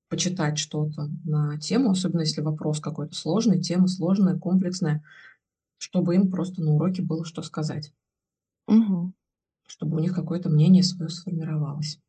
[0.09, 5.03] почитать что-то на тему, особенно если вопрос какой-то сложный, тема сложная, комплексная,
[5.77, 7.93] чтобы им просто на уроке было что сказать,
[8.67, 9.13] Мгм.
[9.67, 11.99] чтобы у них какое-то мнение свое сформировалось.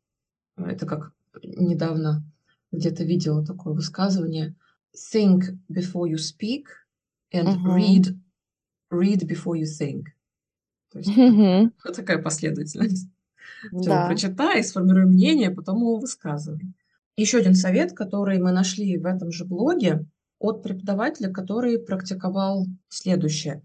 [0.57, 1.13] Это как
[1.43, 2.23] недавно
[2.71, 4.55] где-то видела такое высказывание
[4.95, 6.65] think before you speak
[7.35, 7.71] and Мгм.
[7.75, 8.15] read
[8.91, 10.05] read before you think.
[10.91, 11.73] То есть Мгм.
[11.83, 13.07] вот такая последовательность.
[13.71, 14.07] Да.
[14.07, 16.73] прочитай, сформируй мнение, потом его высказывай.
[17.17, 20.05] Еще один совет, который мы нашли в этом же блоге
[20.39, 23.61] от преподавателя, который практиковал следующее.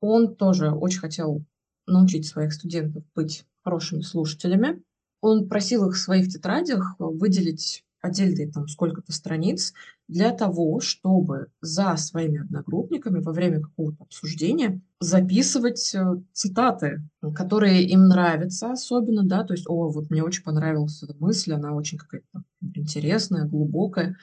[0.00, 1.44] Он тоже очень хотел
[1.86, 4.82] научить своих студентов быть хорошими слушателями.
[5.20, 9.72] Он просил их в своих тетрадях выделить отдельные там сколько-то страниц
[10.08, 17.02] для того, чтобы за своими одногруппниками во время какого-то обсуждения записывать э, цитаты,
[17.34, 21.74] которые им нравятся особенно, да, то есть, о, вот мне очень понравилась эта мысль, она
[21.74, 22.44] очень какая-то
[22.74, 24.16] интересная, глубокая,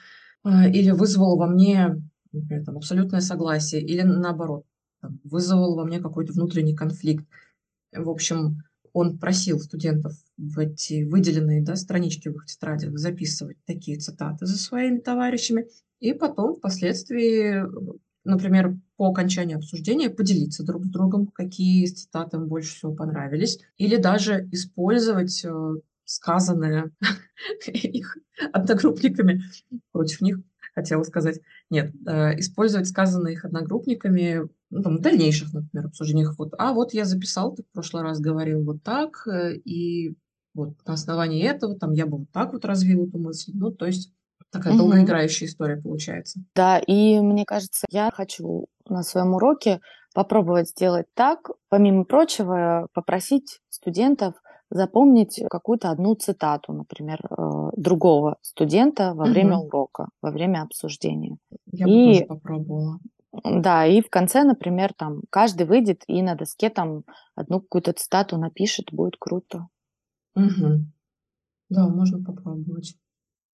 [0.44, 1.96] э, или вызвала во мне
[2.32, 4.64] например, там, абсолютное согласие, или наоборот,
[5.00, 7.26] там, вызвал во мне какой-то внутренний конфликт.
[7.92, 8.62] В общем,
[8.92, 14.58] он просил студентов в эти выделенные да, странички в их тетрадях записывать такие цитаты за
[14.58, 15.66] своими товарищами,
[16.00, 17.64] и потом впоследствии,
[18.24, 23.96] например, по окончании обсуждения поделиться друг с другом, какие цитаты им больше всего понравились, или
[23.96, 25.74] даже использовать э,
[26.04, 26.90] сказанное
[27.66, 28.18] их
[28.52, 29.42] одногруппниками
[29.92, 30.40] против них
[30.74, 31.40] хотела сказать.
[31.70, 36.34] Нет, э, использовать сказанное их одногруппниками ну, там, в дальнейших, например, обсуждениях.
[36.38, 40.16] Вот, а вот я записал, ты в прошлый раз говорил вот так, э, и
[40.54, 43.52] вот на основании этого там я бы вот так вот развил эту мысль.
[43.54, 44.12] Ну, то есть
[44.50, 44.82] такая угу.
[44.82, 46.40] долгоиграющая история получается.
[46.54, 49.80] Да, и мне кажется, я хочу на своем уроке
[50.14, 54.34] попробовать сделать так, помимо прочего, попросить студентов
[54.70, 59.66] запомнить какую-то одну цитату, например, э, другого студента во время угу.
[59.66, 61.36] урока, во время обсуждения.
[61.66, 62.98] Я и, бы тоже попробовала.
[63.44, 67.04] Да, и в конце, например, там каждый выйдет и на доске там
[67.34, 69.68] одну какую-то цитату напишет, будет круто.
[70.34, 70.84] Угу.
[71.70, 72.94] Да, можно попробовать.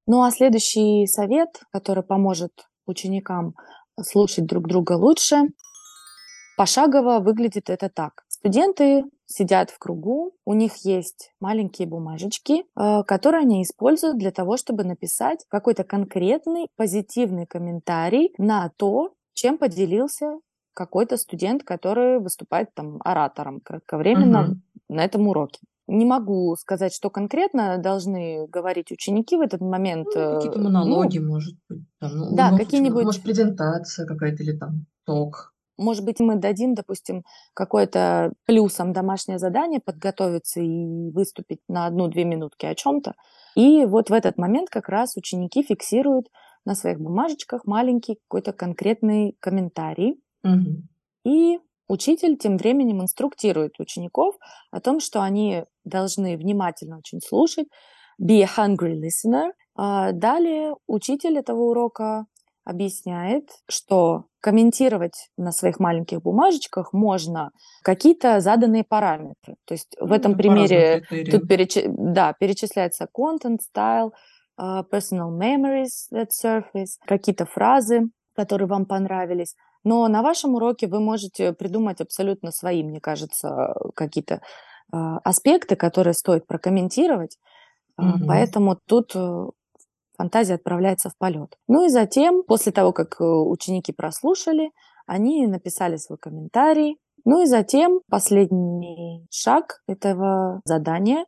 [0.07, 2.53] Ну а следующий совет, который поможет
[2.87, 3.55] ученикам
[4.01, 5.49] слушать друг друга лучше,
[6.57, 8.25] пошагово выглядит это так.
[8.29, 14.57] Студенты сидят в кругу, у них есть маленькие бумажечки, э, которые они используют для того,
[14.57, 20.41] чтобы написать какой-то конкретный позитивный комментарий на то, чем поделился
[20.75, 24.57] какой-то студент, который выступает там оратором кратковременно угу.
[24.89, 25.61] на этом уроке.
[25.87, 30.09] Не могу сказать, что конкретно должны говорить ученики в этот момент.
[30.15, 31.85] Ну, какие-то монологи, ну, может быть.
[31.99, 33.05] Там, ну, да, какие-нибудь...
[33.05, 35.55] Может, презентация какая-то или там ток.
[35.79, 37.25] Может быть, мы дадим, допустим,
[37.55, 43.15] какое-то плюсом домашнее задание подготовиться и выступить на одну-две минутки о чем-то.
[43.55, 46.27] И вот в этот момент как раз ученики фиксируют
[46.65, 50.21] на своих бумажечках маленький какой-то конкретный комментарий.
[50.45, 50.83] Угу.
[51.25, 54.37] И учитель тем временем инструктирует учеников
[54.71, 57.67] о том, что они должны внимательно очень слушать,
[58.21, 59.53] be a hungry listener.
[59.77, 62.27] А далее учитель этого урока
[62.65, 67.51] объясняет, что комментировать на своих маленьких бумажечках можно
[67.83, 69.57] какие-то заданные параметры.
[69.65, 71.79] То есть ну, в этом примере тут переч...
[71.87, 74.11] да, перечисляется content, style,
[74.59, 79.55] personal memories that surface, какие-то фразы, которые вам понравились.
[79.85, 84.41] Но на вашем уроке вы можете придумать абсолютно свои, мне кажется, какие-то
[84.93, 87.39] uh, аспекты, которые стоит прокомментировать.
[88.01, 88.27] Mm-hmm.
[88.27, 89.47] Поэтому тут э,
[90.17, 91.57] фантазия отправляется в полет.
[91.67, 94.71] Ну и затем, после того, как э, ученики прослушали,
[95.07, 96.99] они написали свой комментарий.
[97.25, 101.27] Ну и затем последний шаг этого задания,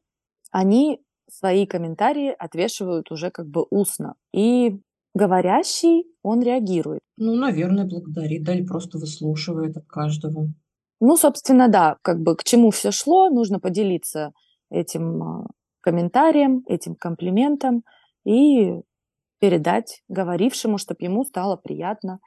[0.53, 1.01] они
[1.33, 4.15] свои комментарии отвешивают уже как бы устно.
[4.33, 4.79] И
[5.15, 7.01] говорящий, он реагирует.
[7.17, 10.49] Ну, наверное, благодарит, да, или просто выслушивает от каждого.
[11.01, 14.33] Ну, собственно, да, как бы к чему все шло, нужно поделиться
[14.71, 15.47] этим э,
[15.81, 17.85] комментарием, этим комплиментом
[18.25, 18.81] и
[19.41, 22.21] передать говорившему, чтобы ему стало приятно.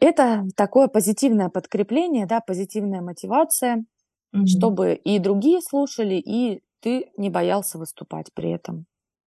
[0.00, 3.84] Это такое позитивное подкрепление, да, позитивная мотивация,
[4.32, 4.46] угу.
[4.46, 8.86] чтобы и другие слушали, и ты не боялся выступать при этом.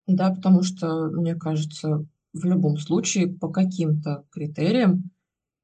[0.07, 5.11] Да, потому что, мне кажется, в любом случае по каким-то критериям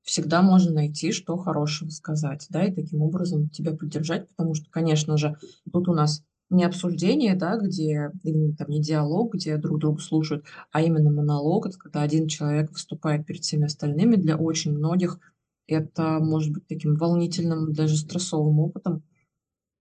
[0.03, 5.17] всегда можно найти, что хорошего сказать, да, и таким образом тебя поддержать, потому что, конечно
[5.17, 5.37] же,
[5.71, 8.11] тут у нас не обсуждение, да, где,
[8.57, 13.25] там не диалог, где друг друга слушают, а именно монолог, это когда один человек выступает
[13.25, 14.15] перед всеми остальными.
[14.15, 15.19] Для очень многих
[15.67, 19.03] это может быть таким волнительным, даже стрессовым опытом.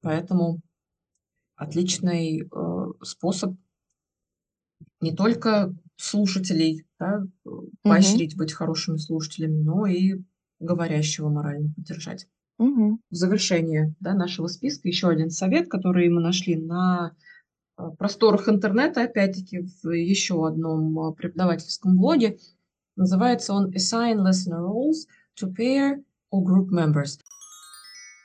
[0.02, 0.60] Поэтому
[1.58, 3.56] отличный э, способ
[5.00, 7.24] не только слушателей да,
[7.82, 10.22] поощрить быть хорошими слушателями, но и
[10.60, 12.28] говорящего морально поддержать.
[12.58, 13.00] Угу.
[13.10, 17.14] В завершение да, нашего списка еще один совет, который мы нашли на
[17.76, 22.38] э, просторах интернета, опять-таки в еще одном э, преподавательском блоге.
[22.96, 25.06] Называется он Assign Listener Roles
[25.40, 26.02] to Pair
[26.32, 27.20] or Group Members.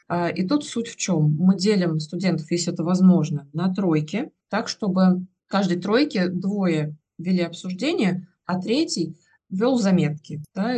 [0.08, 1.36] А, и тут суть в чем?
[1.38, 8.28] Мы делим студентов, если это возможно, на тройки, так, чтобы каждой тройке двое вели обсуждение,
[8.46, 9.18] а третий
[9.50, 10.44] вел заметки.
[10.54, 10.76] Да?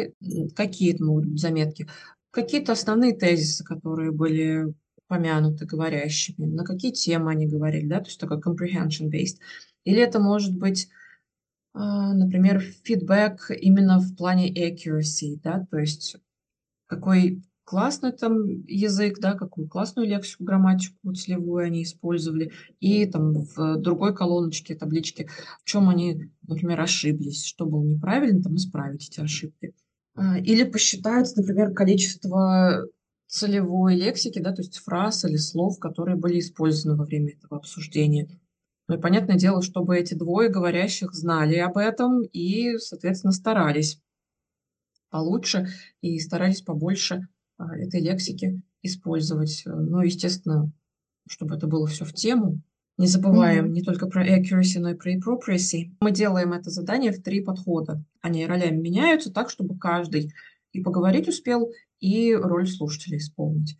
[0.56, 1.88] Какие это могут быть заметки?
[2.36, 4.74] какие-то основные тезисы, которые были
[5.08, 9.38] помянуты говорящими, на какие темы они говорили, да, то есть такой comprehension-based.
[9.86, 10.90] Или это может быть
[11.74, 16.18] а, например, фидбэк именно в плане accuracy, да, то есть
[16.88, 23.78] какой классный там язык, да, какую классную лексику, грамматику целевую они использовали, и там в
[23.78, 25.28] другой колоночке, табличке,
[25.64, 29.74] в чем они, например, ошиблись, что было неправильно, там исправить эти ошибки.
[30.16, 32.88] А, или посчитать, например, количество
[33.28, 38.30] целевой лексики, да, то есть фраз или слов, которые были использованы во время этого обсуждения.
[38.88, 44.00] Ну и понятное дело, чтобы эти двое говорящих знали об этом и, соответственно, старались
[45.10, 45.68] получше
[46.02, 47.28] и старались побольше
[47.58, 49.64] этой лексики использовать.
[49.66, 50.72] Ну, естественно,
[51.28, 52.62] чтобы это было все в тему.
[52.98, 53.72] Не забываем mm-hmm.
[53.72, 55.92] не только про accuracy, но и про appropriacy.
[56.00, 58.04] Мы делаем это задание в три подхода.
[58.22, 60.32] Они ролями меняются так, чтобы каждый
[60.72, 63.78] и поговорить успел, и роль слушателя исполнить.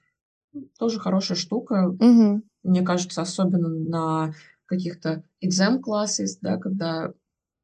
[0.78, 1.96] Тоже хорошая штука.
[1.98, 2.42] Mm-hmm.
[2.64, 4.34] Мне кажется, особенно на
[4.66, 7.14] каких-то exam classes, да, когда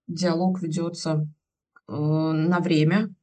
[0.08, 1.28] диалог ведется
[1.88, 3.14] э, на время,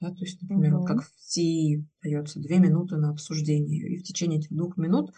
[0.00, 0.78] да, то есть, например, mm-hmm.
[0.78, 5.12] вот как в C дается две минуты на обсуждение, и в течение этих двух минут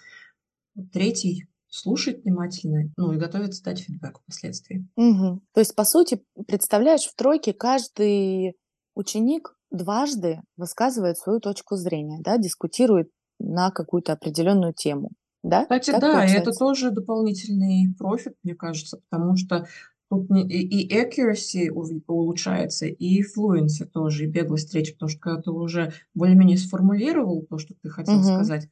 [0.92, 4.88] третий слушает внимательно, ну и готовится дать фидбэк впоследствии.
[4.96, 5.40] Угу.
[5.54, 8.56] То есть, по сути, представляешь, в тройке каждый
[8.94, 15.10] ученик дважды высказывает свою точку зрения, да, дискутирует на какую-то определенную тему.
[15.42, 15.62] Да?
[15.62, 16.36] Кстати, так да, получается?
[16.36, 19.66] и это тоже дополнительный профит, мне кажется, потому что
[20.10, 25.92] тут и accuracy улучшается, и fluency тоже, и беглость речи, потому что когда ты уже
[26.14, 28.24] более-менее сформулировал то, что ты хотел угу.
[28.24, 28.68] сказать,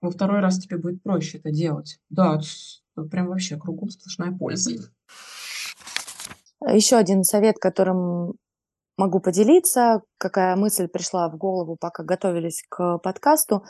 [0.00, 2.00] во второй раз тебе будет проще это делать.
[2.08, 2.40] Да,
[3.10, 4.90] прям вообще кругом сплошная польза.
[6.66, 8.34] Еще один совет, которым
[8.96, 13.64] могу поделиться, какая мысль пришла в голову, пока готовились к подкасту.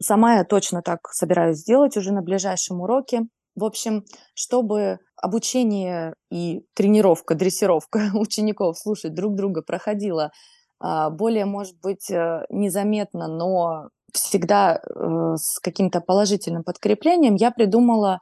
[0.00, 3.22] Сама я точно так собираюсь сделать уже на ближайшем уроке.
[3.54, 10.32] В общем, чтобы обучение и тренировка, дрессировка учеников слушать друг друга проходила
[10.80, 18.20] более, может быть, э, незаметно, но всегда э, с каким-то положительным подкреплением, я придумала,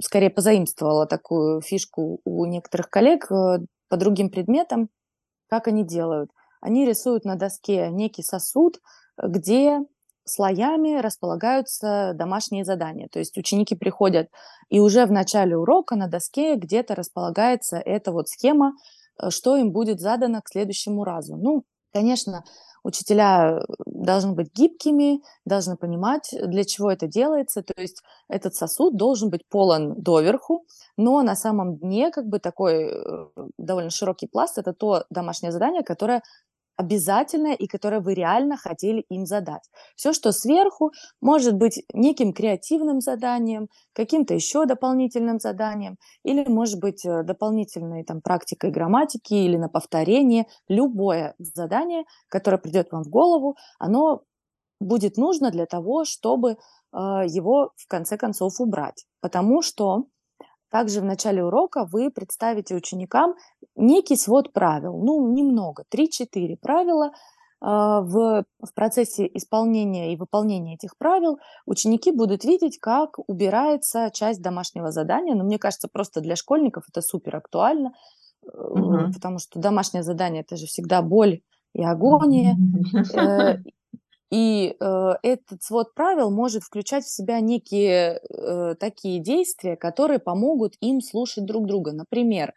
[0.00, 3.58] скорее позаимствовала такую фишку у некоторых коллег э,
[3.88, 4.88] по другим предметам,
[5.48, 6.30] как они делают.
[6.60, 8.80] Они рисуют на доске некий сосуд,
[9.22, 9.80] где
[10.24, 13.08] слоями располагаются домашние задания.
[13.08, 14.28] То есть ученики приходят,
[14.70, 18.74] и уже в начале урока на доске где-то располагается эта вот схема,
[19.20, 21.36] э, что им будет задано к следующему разу.
[21.36, 22.44] Ну, конечно,
[22.84, 27.62] учителя э, должны быть гибкими, должны понимать, для чего это делается.
[27.62, 30.64] То есть этот сосуд должен быть полон доверху,
[30.96, 33.26] но на самом дне как бы такой э,
[33.58, 36.22] довольно широкий пласт– это то домашнее задание, которое
[36.76, 39.62] обязательное и которое вы реально хотели им задать.
[39.96, 47.04] Все, что сверху, может быть неким креативным заданием, каким-то еще дополнительным заданием, или может быть
[47.04, 50.46] э, дополнительной там, практикой грамматики или на повторение.
[50.68, 54.22] Любое задание, которое придет вам в голову, оно
[54.80, 56.56] будет нужно для того, чтобы э,
[56.92, 59.06] его в конце концов убрать.
[59.20, 60.06] Потому что
[60.74, 63.36] также в начале урока вы представите ученикам
[63.76, 67.12] некий свод правил, ну, немного, 3-4 правила.
[67.60, 74.42] А, в, в процессе исполнения и выполнения этих правил ученики будут видеть, как убирается часть
[74.42, 75.36] домашнего задания.
[75.36, 77.92] Но мне кажется, просто для школьников это супер актуально,
[78.42, 79.12] угу.
[79.14, 82.56] потому что домашнее задание это же всегда боль и агония.
[84.34, 90.74] И э, этот свод правил может включать в себя некие э, такие действия, которые помогут
[90.80, 91.92] им слушать друг друга.
[91.92, 92.52] Например,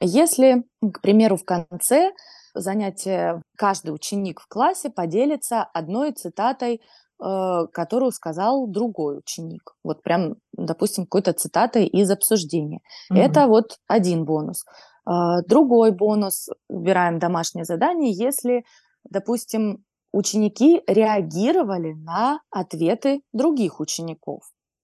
[0.00, 2.12] если, к примеру, в конце
[2.54, 6.80] занятия каждый ученик в классе поделится одной цитатой,
[7.22, 9.74] э, которую сказал другой ученик.
[9.84, 12.80] Вот прям, допустим, какой-то цитатой из обсуждения.
[13.12, 13.18] Mm-hmm.
[13.18, 14.64] Это вот один бонус.
[15.06, 18.64] Э, другой бонус, убираем домашнее задание, если,
[19.04, 24.42] допустим, ученики реагировали на ответы других учеников.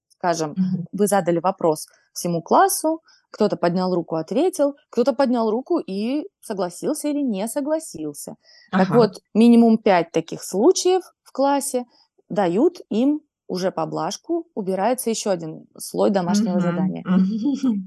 [0.08, 0.84] Скажем, mm-hmm.
[0.92, 7.20] вы задали вопрос всему классу, кто-то поднял руку, ответил, кто-то поднял руку и согласился или
[7.20, 8.36] не согласился.
[8.70, 8.84] Ага.
[8.84, 11.84] Так вот, минимум пять таких случаев в классе
[12.28, 16.60] дают им уже поблажку, убирается еще один слой домашнего mm-hmm.
[16.60, 17.04] задания.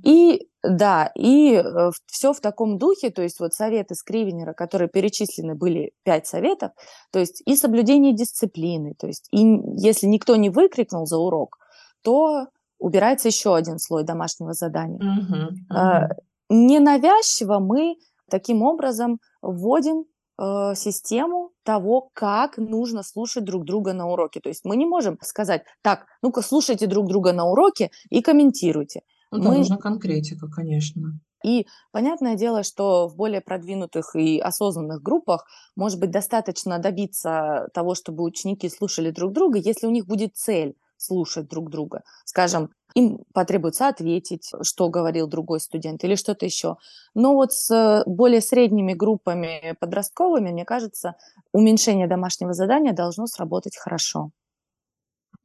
[0.03, 5.55] И да, и э, все в таком духе, то есть вот советы Скривенера, которые перечислены
[5.55, 6.71] были пять советов,
[7.11, 9.39] то есть и соблюдение дисциплины, то есть и
[9.77, 11.57] если никто не выкрикнул за урок,
[12.01, 12.47] то
[12.77, 14.99] убирается еще один слой домашнего задания.
[14.99, 15.73] Mm-hmm.
[15.73, 16.09] Mm-hmm.
[16.49, 17.95] Ненавязчиво мы
[18.29, 20.05] таким образом вводим
[20.39, 24.39] э, систему того, как нужно слушать друг друга на уроке.
[24.39, 29.01] То есть мы не можем сказать, так, ну-ка слушайте друг друга на уроке и комментируйте.
[29.31, 29.57] Ну да, мы...
[29.57, 31.19] нужна конкретика, конечно.
[31.43, 37.95] И понятное дело, что в более продвинутых и осознанных группах может быть достаточно добиться того,
[37.95, 42.03] чтобы ученики слушали друг друга, если у них будет цель слушать друг друга.
[42.25, 46.77] Скажем, им потребуется ответить, что говорил другой студент или что-то еще.
[47.13, 51.15] Но вот с более средними группами подростковыми, мне кажется,
[51.51, 54.31] уменьшение домашнего задания должно сработать хорошо.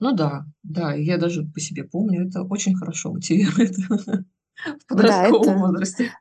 [0.00, 5.59] Ну да, да, я даже по себе помню, это очень хорошо мотивирует в подростковом это
[5.59, 6.12] возрасте.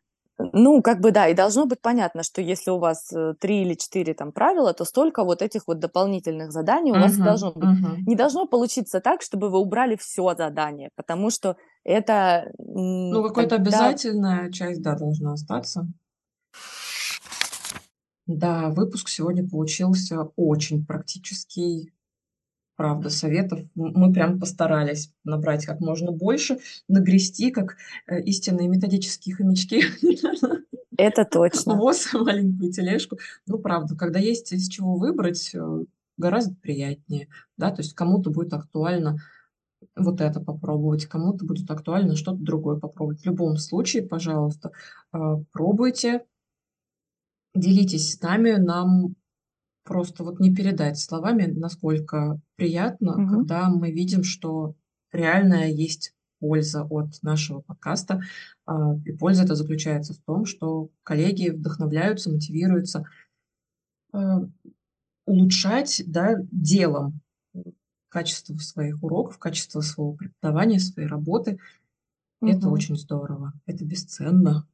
[0.51, 3.75] Ну, как бы да, и должно быть понятно, что если у вас э, три или
[3.75, 7.51] четыре там правила, то столько вот этих вот дополнительных заданий у вас и Мгм, должно
[7.51, 7.69] быть.
[7.69, 8.03] мгм.
[8.05, 13.87] Не должно получиться так, чтобы вы убрали все задание, потому что это Ну, какая-то тогда
[13.87, 15.87] обязательная часть, да, должна остаться.
[18.25, 21.91] Да, выпуск сегодня получился очень практический.
[22.83, 26.57] Правда, советов мы прям постарались набрать как можно больше,
[26.89, 27.77] нагрести, как,
[28.07, 29.83] э, истинные методические хомячки
[30.97, 31.75] это точно.
[31.75, 33.19] воз, маленькую тележку.
[33.47, 35.83] Ну, правда, когда есть из чего выбрать, э,
[36.17, 37.71] гораздо приятнее, да.
[37.71, 39.15] То есть кому-то будет актуально
[39.95, 43.21] вот это попробовать, кому-то будет актуально что-то другое попробовать.
[43.21, 44.71] В любом случае, пожалуйста,
[45.13, 45.17] э,
[45.53, 46.25] пробуйте,
[47.55, 48.57] делитесь с нами.
[48.57, 49.15] Нам
[49.83, 53.37] просто вот не передать словами, насколько приятно, Мгм.
[53.37, 54.75] когда мы видим, что
[55.11, 58.21] реальная есть польза от нашего подкаста.
[58.65, 63.05] А, и польза эта заключается в том, что коллеги вдохновляются, мотивируются,
[64.13, 64.41] а,
[65.25, 67.21] улучшать, да, делом,
[68.09, 71.59] качество своих уроков, качество своего преподавания, своей работы.
[72.45, 72.73] Это Мгм.
[72.73, 74.67] очень здорово, это бесценно.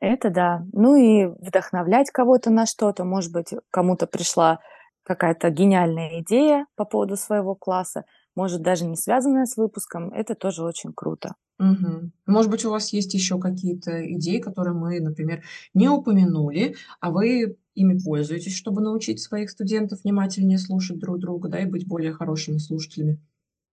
[0.00, 0.64] Это да.
[0.72, 3.04] Ну и вдохновлять кого-то на что-то.
[3.04, 4.60] Может быть, кому-то пришла
[5.04, 10.12] какая-то гениальная идея по поводу своего класса, может, даже не связанная с выпуском.
[10.12, 11.34] Это тоже очень круто.
[11.58, 12.12] Мгм.
[12.26, 15.42] Может быть, у вас есть еще какие-то идеи, которые мы, например,
[15.72, 21.60] не упомянули, а вы ими пользуетесь, чтобы научить своих студентов внимательнее слушать друг друга, да,
[21.60, 23.20] и быть более хорошими слушателями.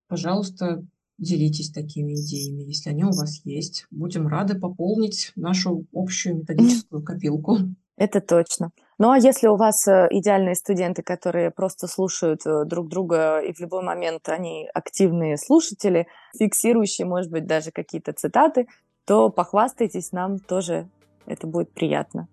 [0.08, 0.86] Пожалуйста,
[1.18, 3.86] делитесь такими идеями, если они у вас есть.
[3.92, 7.58] Будем рады пополнить нашу общую методическую копилку.
[7.98, 8.72] Это точно.
[8.98, 13.54] Ну а если у вас э, идеальные студенты, которые просто слушают э, друг друга, и
[13.54, 16.08] в любой момент они активные слушатели,
[16.38, 18.68] фиксирующие, может быть, даже какие-то цитаты,
[19.06, 20.90] то похвастайтесь нам тоже,
[21.26, 22.28] это будет приятно.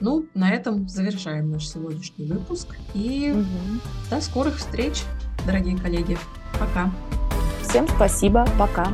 [0.00, 2.74] Ну, на этом завершаем наш сегодняшний выпуск.
[2.94, 3.80] И Мгм.
[4.08, 5.02] до скорых встреч,
[5.46, 6.16] дорогие коллеги.
[6.58, 6.90] Пока.
[7.70, 8.88] Всем спасибо, пока.